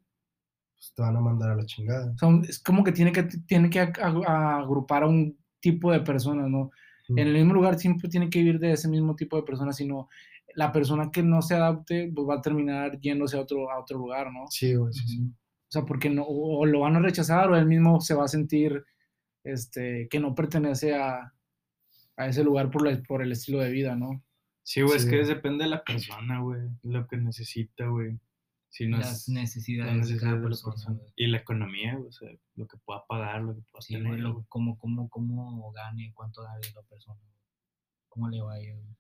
[0.76, 2.14] pues te van a mandar a la chingada.
[2.22, 4.26] un- es como que tiene que, tiene que ag- ag-
[4.62, 6.72] agrupar a un tipo de personas, ¿no?
[7.10, 7.20] Mm.
[7.20, 10.08] En el mismo lugar siempre tiene que vivir de ese mismo tipo de personas, sino
[10.56, 13.98] la persona que no se adapte pues va a terminar yéndose a otro, a otro
[13.98, 14.46] lugar, ¿no?
[14.50, 15.22] Sí, güey, sí, sí.
[15.26, 18.26] O sea, porque no, o o lo van a rechazar o él mismo se va
[18.26, 18.84] a sentir
[19.44, 21.34] este, que no pertenece a,
[22.16, 24.22] a ese lugar por, la- por el estilo de vida, ¿no?
[24.64, 28.18] Sí, güey, es que depende de la persona, güey, lo que necesita, güey.
[28.70, 30.74] Si no Las es necesidades las de necesidades cada de la persona.
[30.74, 30.98] persona.
[31.00, 31.14] güey.
[31.16, 34.04] Y la economía, güey, o sea, lo que pueda pagar, lo que pueda Sí, güey,
[34.06, 34.46] tener, lo- güey.
[34.50, 37.20] cómo, cómo, cómo gane, cuánto gane la persona.
[38.10, 38.74] ¿Cómo le va a ir?
[38.74, 38.96] güey.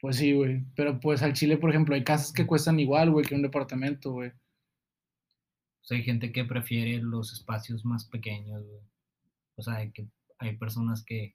[0.00, 0.64] Pues sí, güey.
[0.76, 4.12] Pero pues al Chile, por ejemplo, hay casas que cuestan igual, güey, que un departamento,
[4.12, 4.30] güey.
[4.30, 8.82] O sea, hay gente que prefiere los espacios más pequeños, güey.
[9.56, 10.06] O sea, hay, que,
[10.38, 11.34] hay personas que,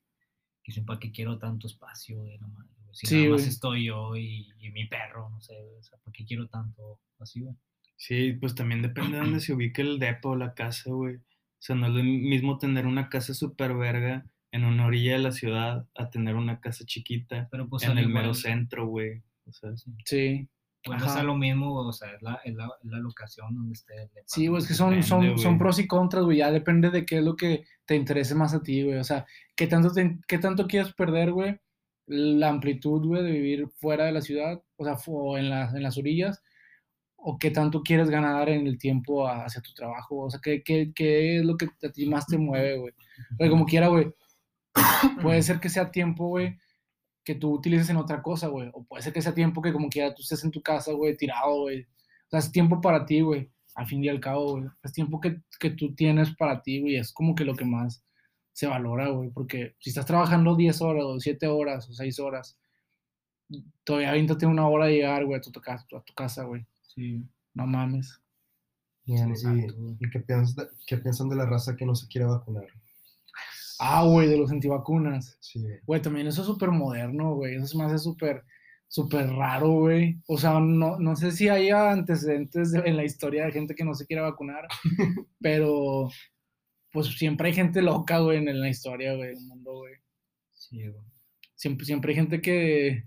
[0.64, 2.38] que dicen, ¿para qué quiero tanto espacio, güey?
[2.40, 2.96] No mames, güey.
[2.96, 3.50] Si Sí, nada más güey.
[3.50, 5.78] estoy yo y, y mi perro, no sé, güey.
[5.80, 7.56] O sea, ¿para qué quiero tanto así, güey?
[7.96, 11.16] Sí, pues también depende de dónde se ubique el depa o la casa, güey.
[11.18, 11.22] O
[11.66, 15.32] sea, no es lo mismo tener una casa súper verga en una orilla de la
[15.32, 19.22] ciudad a tener una casa chiquita Pero pues en el igual- mero centro, güey.
[19.46, 19.92] O sea, Sí.
[20.06, 20.50] Sí.
[20.86, 21.22] Vuelves Ajá.
[21.22, 24.10] a lo mismo, o sea, es la, es la, es la locación donde esté el
[24.26, 26.40] Sí, güey, es que son, Depende, son, son pros y contras, güey.
[26.40, 28.98] Ya depende de qué es lo que te interese más a ti, güey.
[28.98, 31.58] O sea, qué tanto, te- qué tanto quieres perder, güey,
[32.08, 35.84] la amplitud, güey, de vivir fuera de la ciudad, o sea, o en, la- en
[35.84, 36.44] las orillas,
[37.16, 40.26] o qué tanto quieres ganar en el tiempo hacia tu trabajo.
[40.26, 43.50] O sea, qué, qué, qué es lo que a ti más te mueve, güey.
[43.50, 44.14] Como quiera, güey,
[45.22, 46.58] puede ser que sea tiempo, güey,
[47.24, 48.70] que tú utilices en otra cosa, güey.
[48.74, 51.16] O puede ser que sea tiempo que como quiera tú estés en tu casa, güey,
[51.18, 51.82] tirado, güey.
[51.82, 53.50] O sea, es tiempo para ti, güey.
[53.76, 54.66] Al fin y al cabo, güey.
[54.84, 56.96] Es tiempo que, que tú tienes para ti, güey.
[56.98, 58.04] Es como que lo que más
[58.52, 59.30] se valora, güey.
[59.32, 62.60] Porque si estás trabajando 10 horas, o 7 horas, o 6 horas,
[63.84, 66.66] todavía aviéntate una hora de llegar, güey, a tu, tu casa, a tu casa, güey.
[66.82, 68.20] Sí, No mames.
[69.06, 69.98] Bien, güey.
[70.00, 72.66] ¿Y, qué, piensas de- qué piensan de la raza que no se quiere vacunar?
[73.86, 75.38] Ah, güey, de los antivacunas.
[75.42, 76.02] Sí, güey.
[76.02, 77.56] También eso es súper moderno, güey.
[77.56, 78.44] Eso se me hace súper,
[78.88, 80.22] súper raro, güey.
[80.28, 83.84] O sea, no, no sé si haya antecedentes de- en la historia de gente que
[83.84, 84.68] no se quiere vacunar,
[85.42, 86.10] pero
[86.94, 89.96] pues siempre hay gente loca, güey, en, la historia, güey, del mundo, güey.
[90.54, 91.04] Sí, güey.
[91.56, 93.04] Siempre, siempre hay gente que,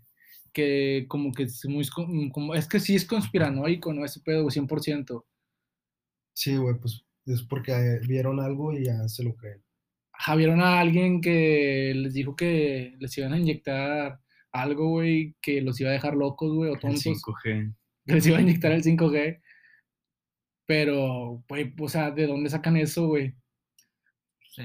[0.52, 4.04] que como que es muy, con- como, es que sí es conspiranoico, ¿no?
[4.04, 5.24] Ese pedo, güey, 100%.
[6.34, 9.65] Sí, güey, pues es porque eh, vieron algo y ya se lo creen.
[10.18, 14.20] Ajá, vieron a alguien que les dijo que les iban a inyectar
[14.52, 17.04] algo, güey, que los iba a dejar locos, güey, o el tontos.
[17.04, 17.74] 5G.
[18.06, 19.40] que les iba a inyectar el 5G.
[20.66, 23.34] Pero, güey, o sea, ¿de dónde sacan eso, güey?
[24.50, 24.62] Sí,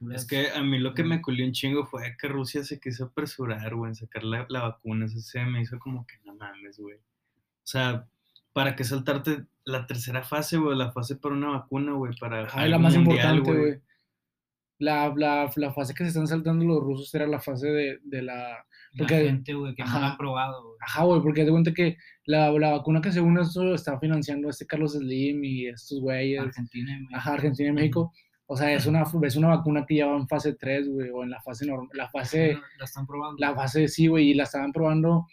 [0.00, 2.78] güey, Es que a mí lo que me culió un chingo fue que Rusia se
[2.78, 5.06] quiso apresurar, güey, en sacar la, la vacuna.
[5.06, 6.96] Eso se me hizo como que no mames, güey.
[6.96, 8.06] O sea,
[8.52, 10.76] ¿para qué saltarte la tercera fase, güey?
[10.76, 13.80] La fase para una vacuna, güey, para Ay, la más mundial, importante, güey.
[14.82, 18.22] La, la, la fase que se están saltando los rusos era la fase de, de
[18.22, 18.34] la...
[18.38, 20.10] la porque- gente, güey, que no ajá.
[20.12, 20.76] han probado.
[20.80, 24.66] Ajá, güey, porque de cuenta que la, la vacuna que según esto está financiando este
[24.66, 27.16] Carlos Slim y estos güeyes, Argentina y México.
[27.16, 28.12] ajá, Argentina y México,
[28.46, 31.22] o sea, es una, es una vacuna que ya va en fase 3, güey, o
[31.22, 32.54] en la fase normal, la fase...
[32.54, 33.36] La- La están probando.
[33.38, 35.26] la fase sí, güey, y la estaban probando,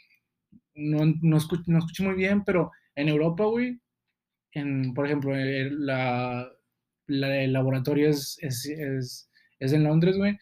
[0.76, 3.80] no, no, escucho, no escucho muy bien, pero en Europa, güey,
[4.52, 6.50] en, por ejemplo, el, la,
[7.08, 9.29] la- el laboratorio es, es, es,
[9.60, 10.38] es en Londres, güey,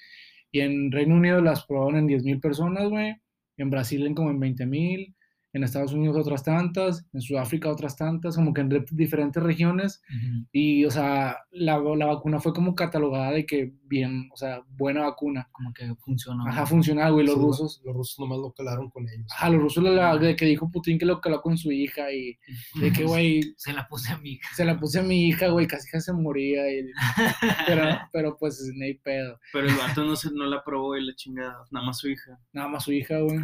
[0.51, 3.15] y en Reino Unido las probaron en 10.000 personas, güey,
[3.57, 5.15] en Brasil en como en 20.000,
[5.57, 10.01] en Estados Unidos otras tantas, en Sudáfrica otras tantas, como que en re- diferentes regiones,
[10.09, 10.45] Ujú.
[10.51, 15.01] y, o sea, la, la vacuna fue como catalogada de que bien, o sea, buena
[15.03, 15.47] vacuna.
[15.51, 16.45] Como que funcionó.
[16.47, 17.81] Ajá, funcional, güey, los Sí, rusos.
[17.85, 19.27] Los rusos nomás lo calaron con ellos.
[19.33, 22.37] Ajá, los rusos, la, de que dijo Putin que lo caló con su hija y
[22.79, 24.49] de que, güey, Se la puse a mi hija.
[24.55, 26.69] se la puse a mi hija, güey, casi que se moría.
[26.71, 26.91] y-
[27.67, 29.39] pero, pero pues, ni pedo.
[29.53, 32.37] Pero el vato no, se, no la probó y la chingada, nada más su hija.
[32.53, 33.39] Nada más su hija, güey.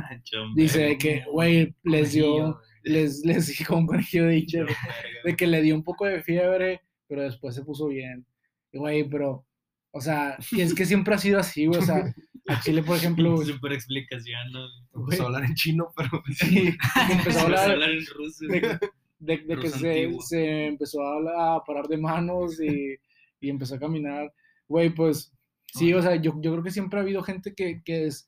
[0.56, 4.46] Dice que, güey, les dio, les, les dijo un conejillo de
[5.26, 8.26] de que le dio un poco de fiebre, pero después se puso bien.
[8.72, 9.46] Y, güey, pero,
[9.92, 12.14] o sea, y es que siempre ha sido así, güey, o sea,
[12.48, 14.66] a Chile, por ejemplo, Super explicación, ¿no?
[15.02, 16.74] Empezó a hablar en chino, pero sí,
[17.12, 18.46] empezó a hablar hablar en ruso.
[18.48, 18.80] de,
[19.20, 22.96] de, de que se, se empezó a, hablar- a parar de manos y,
[23.40, 24.34] y empezó a caminar.
[24.68, 25.32] Güey, pues
[25.74, 28.28] sí, o sea, yo, yo creo que siempre ha habido gente que, que es,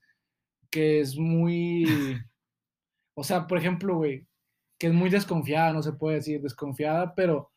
[0.70, 1.86] que es muy,
[3.16, 4.26] o sea, por ejemplo, güey,
[4.78, 7.52] que es muy desconfiada, no se puede decir desconfiada, pero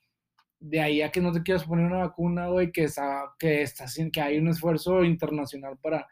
[0.61, 3.87] de ahí a que no te quieras poner una vacuna, güey, que, está, que, está,
[3.87, 6.07] sin- que hay un esfuerzo internacional para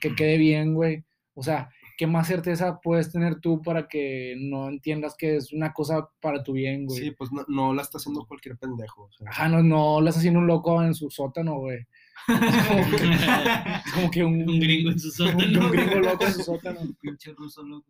[0.00, 1.04] que quede bien, güey.
[1.34, 5.72] O sea, ¿qué más certeza puedes tener tú para que no entiendas que es una
[5.72, 6.98] cosa para tu bien, güey?
[7.00, 9.04] Sí, pues no, no la está haciendo cualquier pendejo.
[9.04, 9.28] o sea.
[9.30, 11.86] Ajá, no, no le estás haciendo un loco en su sótano, güey.
[13.86, 15.60] Es como que un, Un gringo en su un- sótano.
[15.66, 16.80] un gringo loco en su sótano.
[17.00, 17.86] Pinche ruso loco.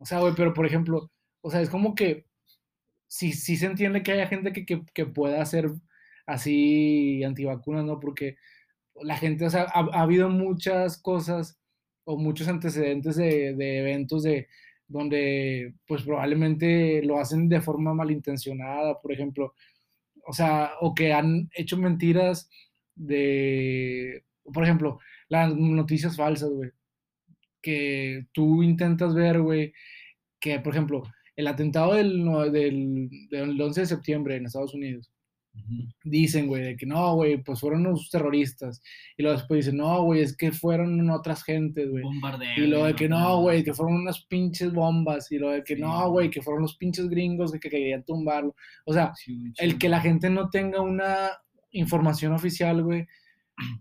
[0.00, 1.10] O sea, güey, pero por ejemplo,
[1.42, 2.26] o sea, es como que
[3.08, 5.70] sí, sí se entiende que haya gente que, que, pueda ser
[6.26, 8.00] así antivacunas, ¿no?
[8.00, 8.36] Porque
[9.02, 11.58] la gente, o sea, ha, ha habido muchas cosas
[12.04, 14.48] o muchos antecedentes de, de eventos de
[14.88, 19.54] donde pues probablemente lo hacen de forma malintencionada, por ejemplo,
[20.26, 22.48] o sea, o que han hecho mentiras
[22.96, 26.70] de, por ejemplo, las noticias falsas, güey,
[27.62, 29.72] que tú intentas ver, güey,
[30.40, 31.02] que, por ejemplo,
[31.36, 35.10] el atentado del, del, del 11 de septiembre en Estados Unidos,
[36.04, 38.80] dicen, güey, de que no, güey, pues fueron los terroristas.
[39.16, 42.04] Y luego después dicen, no, güey, es que fueron otras gentes, güey.
[42.56, 45.30] Y lo de que no, güey, que fue fueron unas pinches bombas.
[45.32, 45.80] Y lo de que Sí.
[45.80, 48.54] no, güey, que fueron los pinches gringos que, que querían tumbarlo.
[48.84, 49.12] O sea,
[49.58, 51.30] el que la gente no tenga una
[51.72, 53.06] información oficial, güey,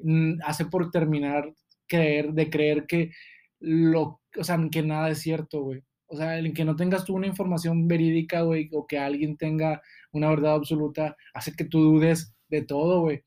[0.03, 1.53] mm, hace por terminar
[1.87, 3.11] creer, de creer que
[3.59, 5.83] lo, o sea, que nada es cierto, güey.
[6.07, 9.81] O sea, el que no tengas tú una información verídica, güey, o que alguien tenga
[10.11, 13.23] una verdad absoluta, hace que tú dudes de todo, güey.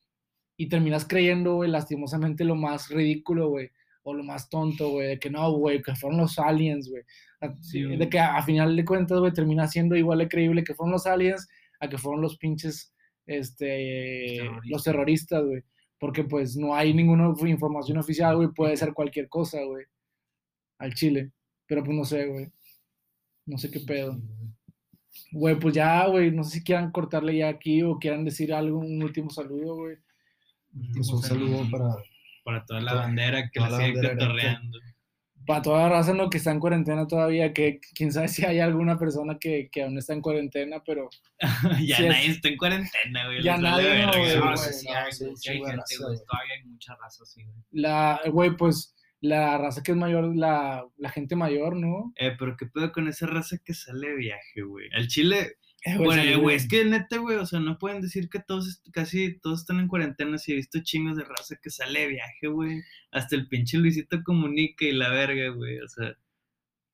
[0.57, 3.69] Y terminas creyendo, güey, lastimosamente lo más ridículo, güey,
[4.03, 7.03] o lo más tonto, güey, de que no, güey, que fueron los aliens, güey.
[7.61, 7.97] Sí, güey.
[7.97, 10.91] de que a, a final de cuentas, güey, termina siendo igual de creíble que fueron
[10.91, 11.47] los aliens
[11.79, 12.93] a que fueron los pinches,
[13.25, 15.63] este, los terroristas, güey.
[15.99, 19.85] Porque pues no hay ninguna información oficial, güey, puede ser cualquier cosa, güey,
[20.79, 21.31] al Chile.
[21.67, 22.51] Pero pues no sé, güey.
[23.45, 24.19] No sé qué pedo.
[25.31, 28.79] Güey, pues ya, güey, no sé si quieran cortarle ya aquí o quieran decir algo,
[28.79, 29.97] un último saludo, güey.
[30.95, 31.95] Pues un saludo para.
[32.43, 34.79] Para toda la Toda- bandera que la la sigue bandera cotorreando.
[35.45, 38.59] Para toda la raza no que está en cuarentena todavía, que quién sabe si hay
[38.59, 41.09] alguna persona que, que aún está en cuarentena, pero
[41.85, 43.43] ya es- nadie está en cuarentena, güey.
[43.43, 44.79] Ya nadie, no, No, sí, sí
[45.35, 46.17] sí, hay gente, güey.
[46.25, 47.55] Todavía hay mucha raza, sí, güey.
[47.71, 52.13] la, güey, pues la raza que es mayor, la, la gente mayor, ¿no?
[52.17, 54.89] Eh, pero qué pedo con esa raza que sale de viaje, güey.
[54.93, 58.01] Al Chile, Eh, bueno, sí, eh, güey, es que neta, güey, o sea, no pueden
[58.01, 60.37] decir que todos, casi todos están en cuarentena.
[60.37, 62.81] Si he visto chingos de raza que sale de viaje, güey.
[63.11, 65.79] Hasta el pinche Luisito comunica y la verga, güey.
[65.79, 66.15] O sea,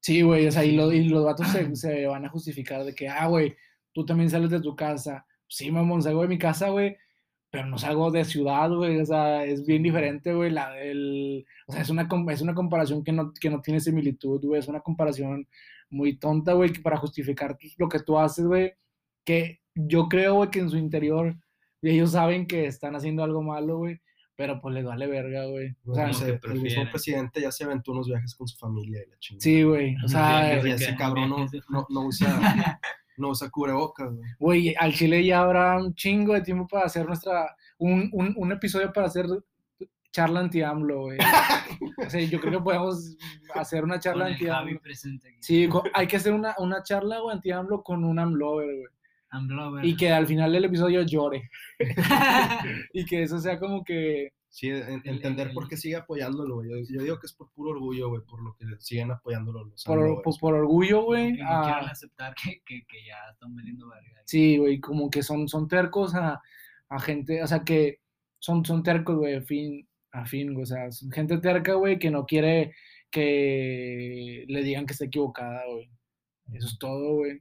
[0.01, 2.95] Sí, güey, o sea, y, lo- y los vatos se, se van a justificar de
[2.95, 3.55] que, ah, güey,
[3.93, 5.25] tú también sales de tu casa.
[5.47, 6.95] Sí, mamón, salgo de mi casa, güey,
[7.51, 11.71] pero no salgo de ciudad, güey, o sea, es bien diferente, güey, la, el, o
[11.73, 14.81] sea, es una, es una comparación que no, que no tiene similitud, güey, es una
[14.81, 15.47] comparación
[15.89, 18.73] muy tonta, güey, que para justificar lo que tú haces, güey,
[19.25, 21.35] que yo creo, güey, que en su interior
[21.81, 23.99] ellos saben que están haciendo algo malo, güey,
[24.35, 25.75] pero pues les vale verga, güey.
[25.85, 29.01] O sea, se- que el mismo presidente ya se aventó unos viajes con su familia
[29.05, 29.41] y la chingada.
[29.43, 31.37] sí, güey, o sea, Sí, Y ese cabrón no,
[31.69, 32.79] no, no usa,
[33.19, 34.29] no usa cubrebocas, güey.
[34.39, 37.55] Güey, al Chile ya habrá un chingo de tiempo para hacer nuestra.
[37.77, 39.25] Un, un, un episodio para hacer
[40.11, 41.17] charla anti-AMLO, güey.
[42.05, 43.17] O sea, yo creo que podemos
[43.53, 44.79] hacer una charla anti-AMLO.
[45.39, 48.99] Sí, hay que hacer una, una charla anti-AMLO con un AMLover, güey.
[49.31, 49.85] I'm Glover.
[49.85, 51.49] Y que al final del episodio llore.
[52.93, 54.33] Y que eso sea como que.
[54.59, 56.69] Sí, en- entender el- por qué sigue apoyándolo, güey.
[56.69, 59.83] Yo, yo digo que es por puro orgullo, güey, por lo que siguen apoyándolo los
[59.85, 60.23] Por, AMLovers.
[60.23, 61.33] por, por orgullo, güey.
[61.33, 64.21] No a- quieran aceptar que, que, que ya están valiendo verga.
[64.25, 66.41] Sí, güey, como que son, son tercos a,
[66.89, 67.99] a gente, o sea, que
[68.39, 71.97] son, son tercos, güey, a fin, a fin, güey, o sea, son gente terca, güey,
[71.97, 72.73] que no quiere
[73.09, 75.89] que le digan que está equivocada, güey.
[76.53, 77.39] Eso es todo, güey.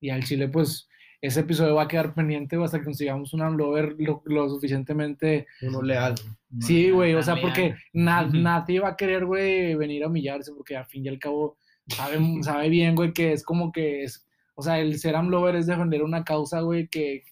[0.00, 0.88] Y al Chile, pues,
[1.22, 5.46] ese episodio va a quedar pendiente hasta que consigamos un Amlover lo, lo suficientemente...
[5.62, 6.14] Uno leal.
[6.60, 8.36] Sí, güey, o sea, porque na- Ujú.
[8.38, 12.18] nadie va a querer, güey, venir a humillarse, porque al fin y al cabo sabe,
[12.42, 16.02] sabe bien, güey, que es como que es, o sea, el ser amlover es defender
[16.02, 17.22] una causa, güey, que,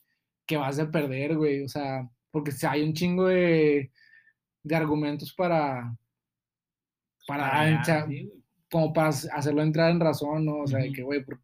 [0.46, 3.90] que vas a perder, güey, o sea, porque si hay un chingo de,
[4.62, 5.96] de argumentos para,
[7.26, 8.30] para, sí,
[8.70, 10.58] como para hacerlo entrar en razón, ¿no?
[10.58, 11.40] O sea, de que, güey, por-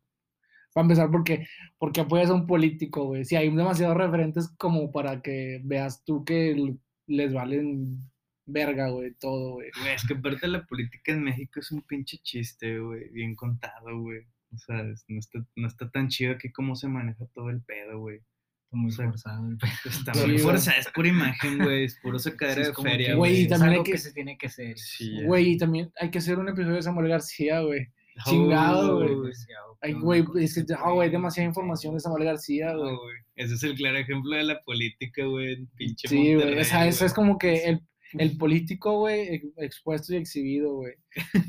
[0.75, 1.47] para empezar, porque,
[1.79, 3.25] porque apoyas a un político, güey.
[3.25, 6.75] Si hay demasiados referentes como para que veas tú que
[7.07, 8.01] les valen
[8.46, 9.69] verga, güey, todo, güey.
[9.94, 13.09] es que aparte la política en México es un pinche chiste, güey.
[13.11, 14.21] Bien contado, güey.
[14.53, 17.63] O sea, es- no está, no está tan chido aquí cómo se maneja todo el
[17.63, 18.17] pedo, güey.
[18.17, 19.71] Está muy O sea, forzado el pedo.
[19.85, 20.38] Está Sí, muy güey.
[20.44, 21.85] forzada, es pura imagen, güey.
[21.85, 23.98] Es puro Sí, sacadera es de feria, que, Güey, y es hay algo que- que
[23.98, 24.77] se tiene que hacer.
[24.79, 25.23] Sí.
[25.25, 27.88] Güey, y también hay que hacer un episodio de Samuel García, güey.
[28.27, 29.08] Oh, chingado, güey.
[29.08, 32.00] Demasiado, Ay, güey, es que, ese ah, güey, pedo, demasiada información de.
[32.00, 32.94] Samuel García, güey.
[32.94, 33.17] güey.
[33.37, 35.67] Ese es el claro ejemplo de la política, güey.
[35.77, 37.06] Pinche Sí, güey, o sea, eso güey.
[37.08, 37.81] es como que el,
[38.19, 40.94] el político, güey, ex- expuesto y exhibido, güey.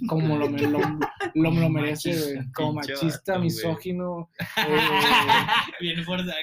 [0.10, 0.80] Como lo, me- lo,
[1.36, 2.52] lo, lo merece, güey.
[2.54, 3.44] Como machista, güey.
[3.46, 4.30] misógino,
[4.68, 4.80] eh,
[5.80, 6.36] Bien por saca.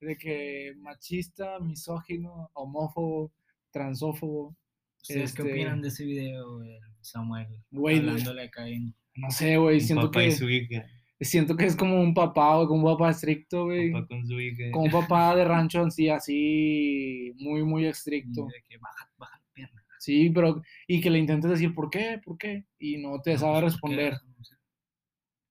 [0.00, 3.30] de que machista, misógino, homófobo,
[3.70, 4.56] transófobo.
[5.02, 6.78] ¿Ustedes qué Este- opinan de ese video, güey?
[7.02, 7.46] Samuel?
[7.70, 8.94] Güey, hablándole acá en...
[9.18, 10.84] No sé, güey, siento papá y que, su hija.
[11.20, 13.90] siento que es como un papá, güey, como un papá estricto, güey.
[13.92, 14.70] Papá con su hija.
[14.72, 18.46] Como un papá de rancho así, así, muy, muy estricto.
[18.46, 19.82] de que baja, baja la pierna.
[19.98, 22.20] Sí, pero, y que le intentes decir, ¿por qué?
[22.24, 22.64] ¿Por qué?
[22.78, 23.96] Y no te No, sabe pues, ¿por qué?
[23.96, 24.14] responder.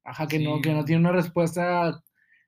[0.03, 0.61] Ajá, que no, Sí.
[0.61, 2.01] que no tiene una respuesta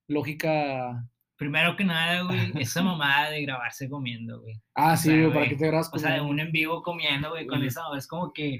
[0.07, 1.05] lógica.
[1.35, 4.55] Primero que nada, güey, esa mamada de grabarse comiendo, güey.
[4.75, 6.81] Ah, O sí, sea, güey, para que te grabas O sea, de un en vivo
[6.81, 8.59] comiendo, güey, con esa, es como que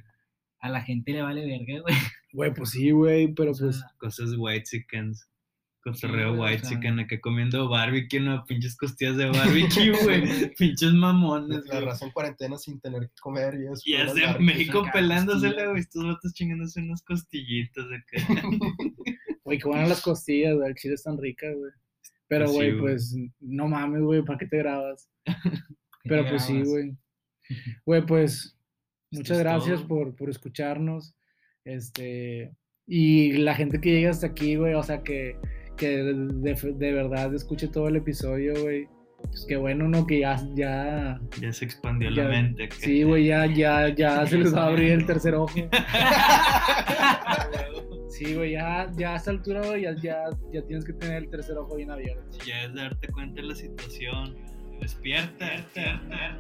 [0.60, 1.96] a la gente le vale verga, güey.
[2.32, 3.84] Güey, pues sí, güey, pero O sea, pues.
[3.98, 5.22] Cosas white chickens.
[5.22, 5.28] Sí,
[5.82, 6.70] Cotorreo o white sea.
[6.70, 10.54] chicken acá comiendo barbecue, no, pinches costillas de barbecue, güey.
[10.56, 13.82] pinches mamones, La en cuarentena sin tener que comer y eso.
[13.86, 14.40] Y hace.
[14.40, 15.80] México pelándosela, güey.
[15.80, 18.24] Estos vatos chingándose unas costillitas acá.
[19.44, 20.70] Güey, que buenas las costillas, güey.
[20.70, 21.72] El chile están ricas, güey.
[22.28, 25.10] Pero, Pues sí, güey, pues no mames, güey, ¿para qué te grabas?
[25.26, 25.34] ¿qué
[26.04, 26.96] Pero te pues sí, güey.
[27.84, 28.59] Güey, pues
[29.12, 31.16] muchas es gracias por, por escucharnos.
[31.66, 32.52] Este.
[32.88, 35.38] Y la gente que llega hasta aquí, güey, o sea, que,
[35.78, 38.88] que de, de verdad escuche todo el episodio, güey.
[39.22, 40.08] Pues qué bueno, ¿no?
[40.08, 42.64] Que ya, ya, Ya se expandió Ya- la mente.
[42.64, 42.76] acá.
[42.80, 45.54] sí, güey, ya, ya, ya se les va a abrir el tercer ojo.
[48.10, 51.30] Sí, güey, ya, ya a esta altura, güey, ya, ya, ya tienes que tener el
[51.30, 52.38] tercer ojo bien abierto.
[52.46, 54.36] Ya es darte cuenta de la situación.
[54.82, 55.46] Despierta.
[55.52, 56.40] despierta.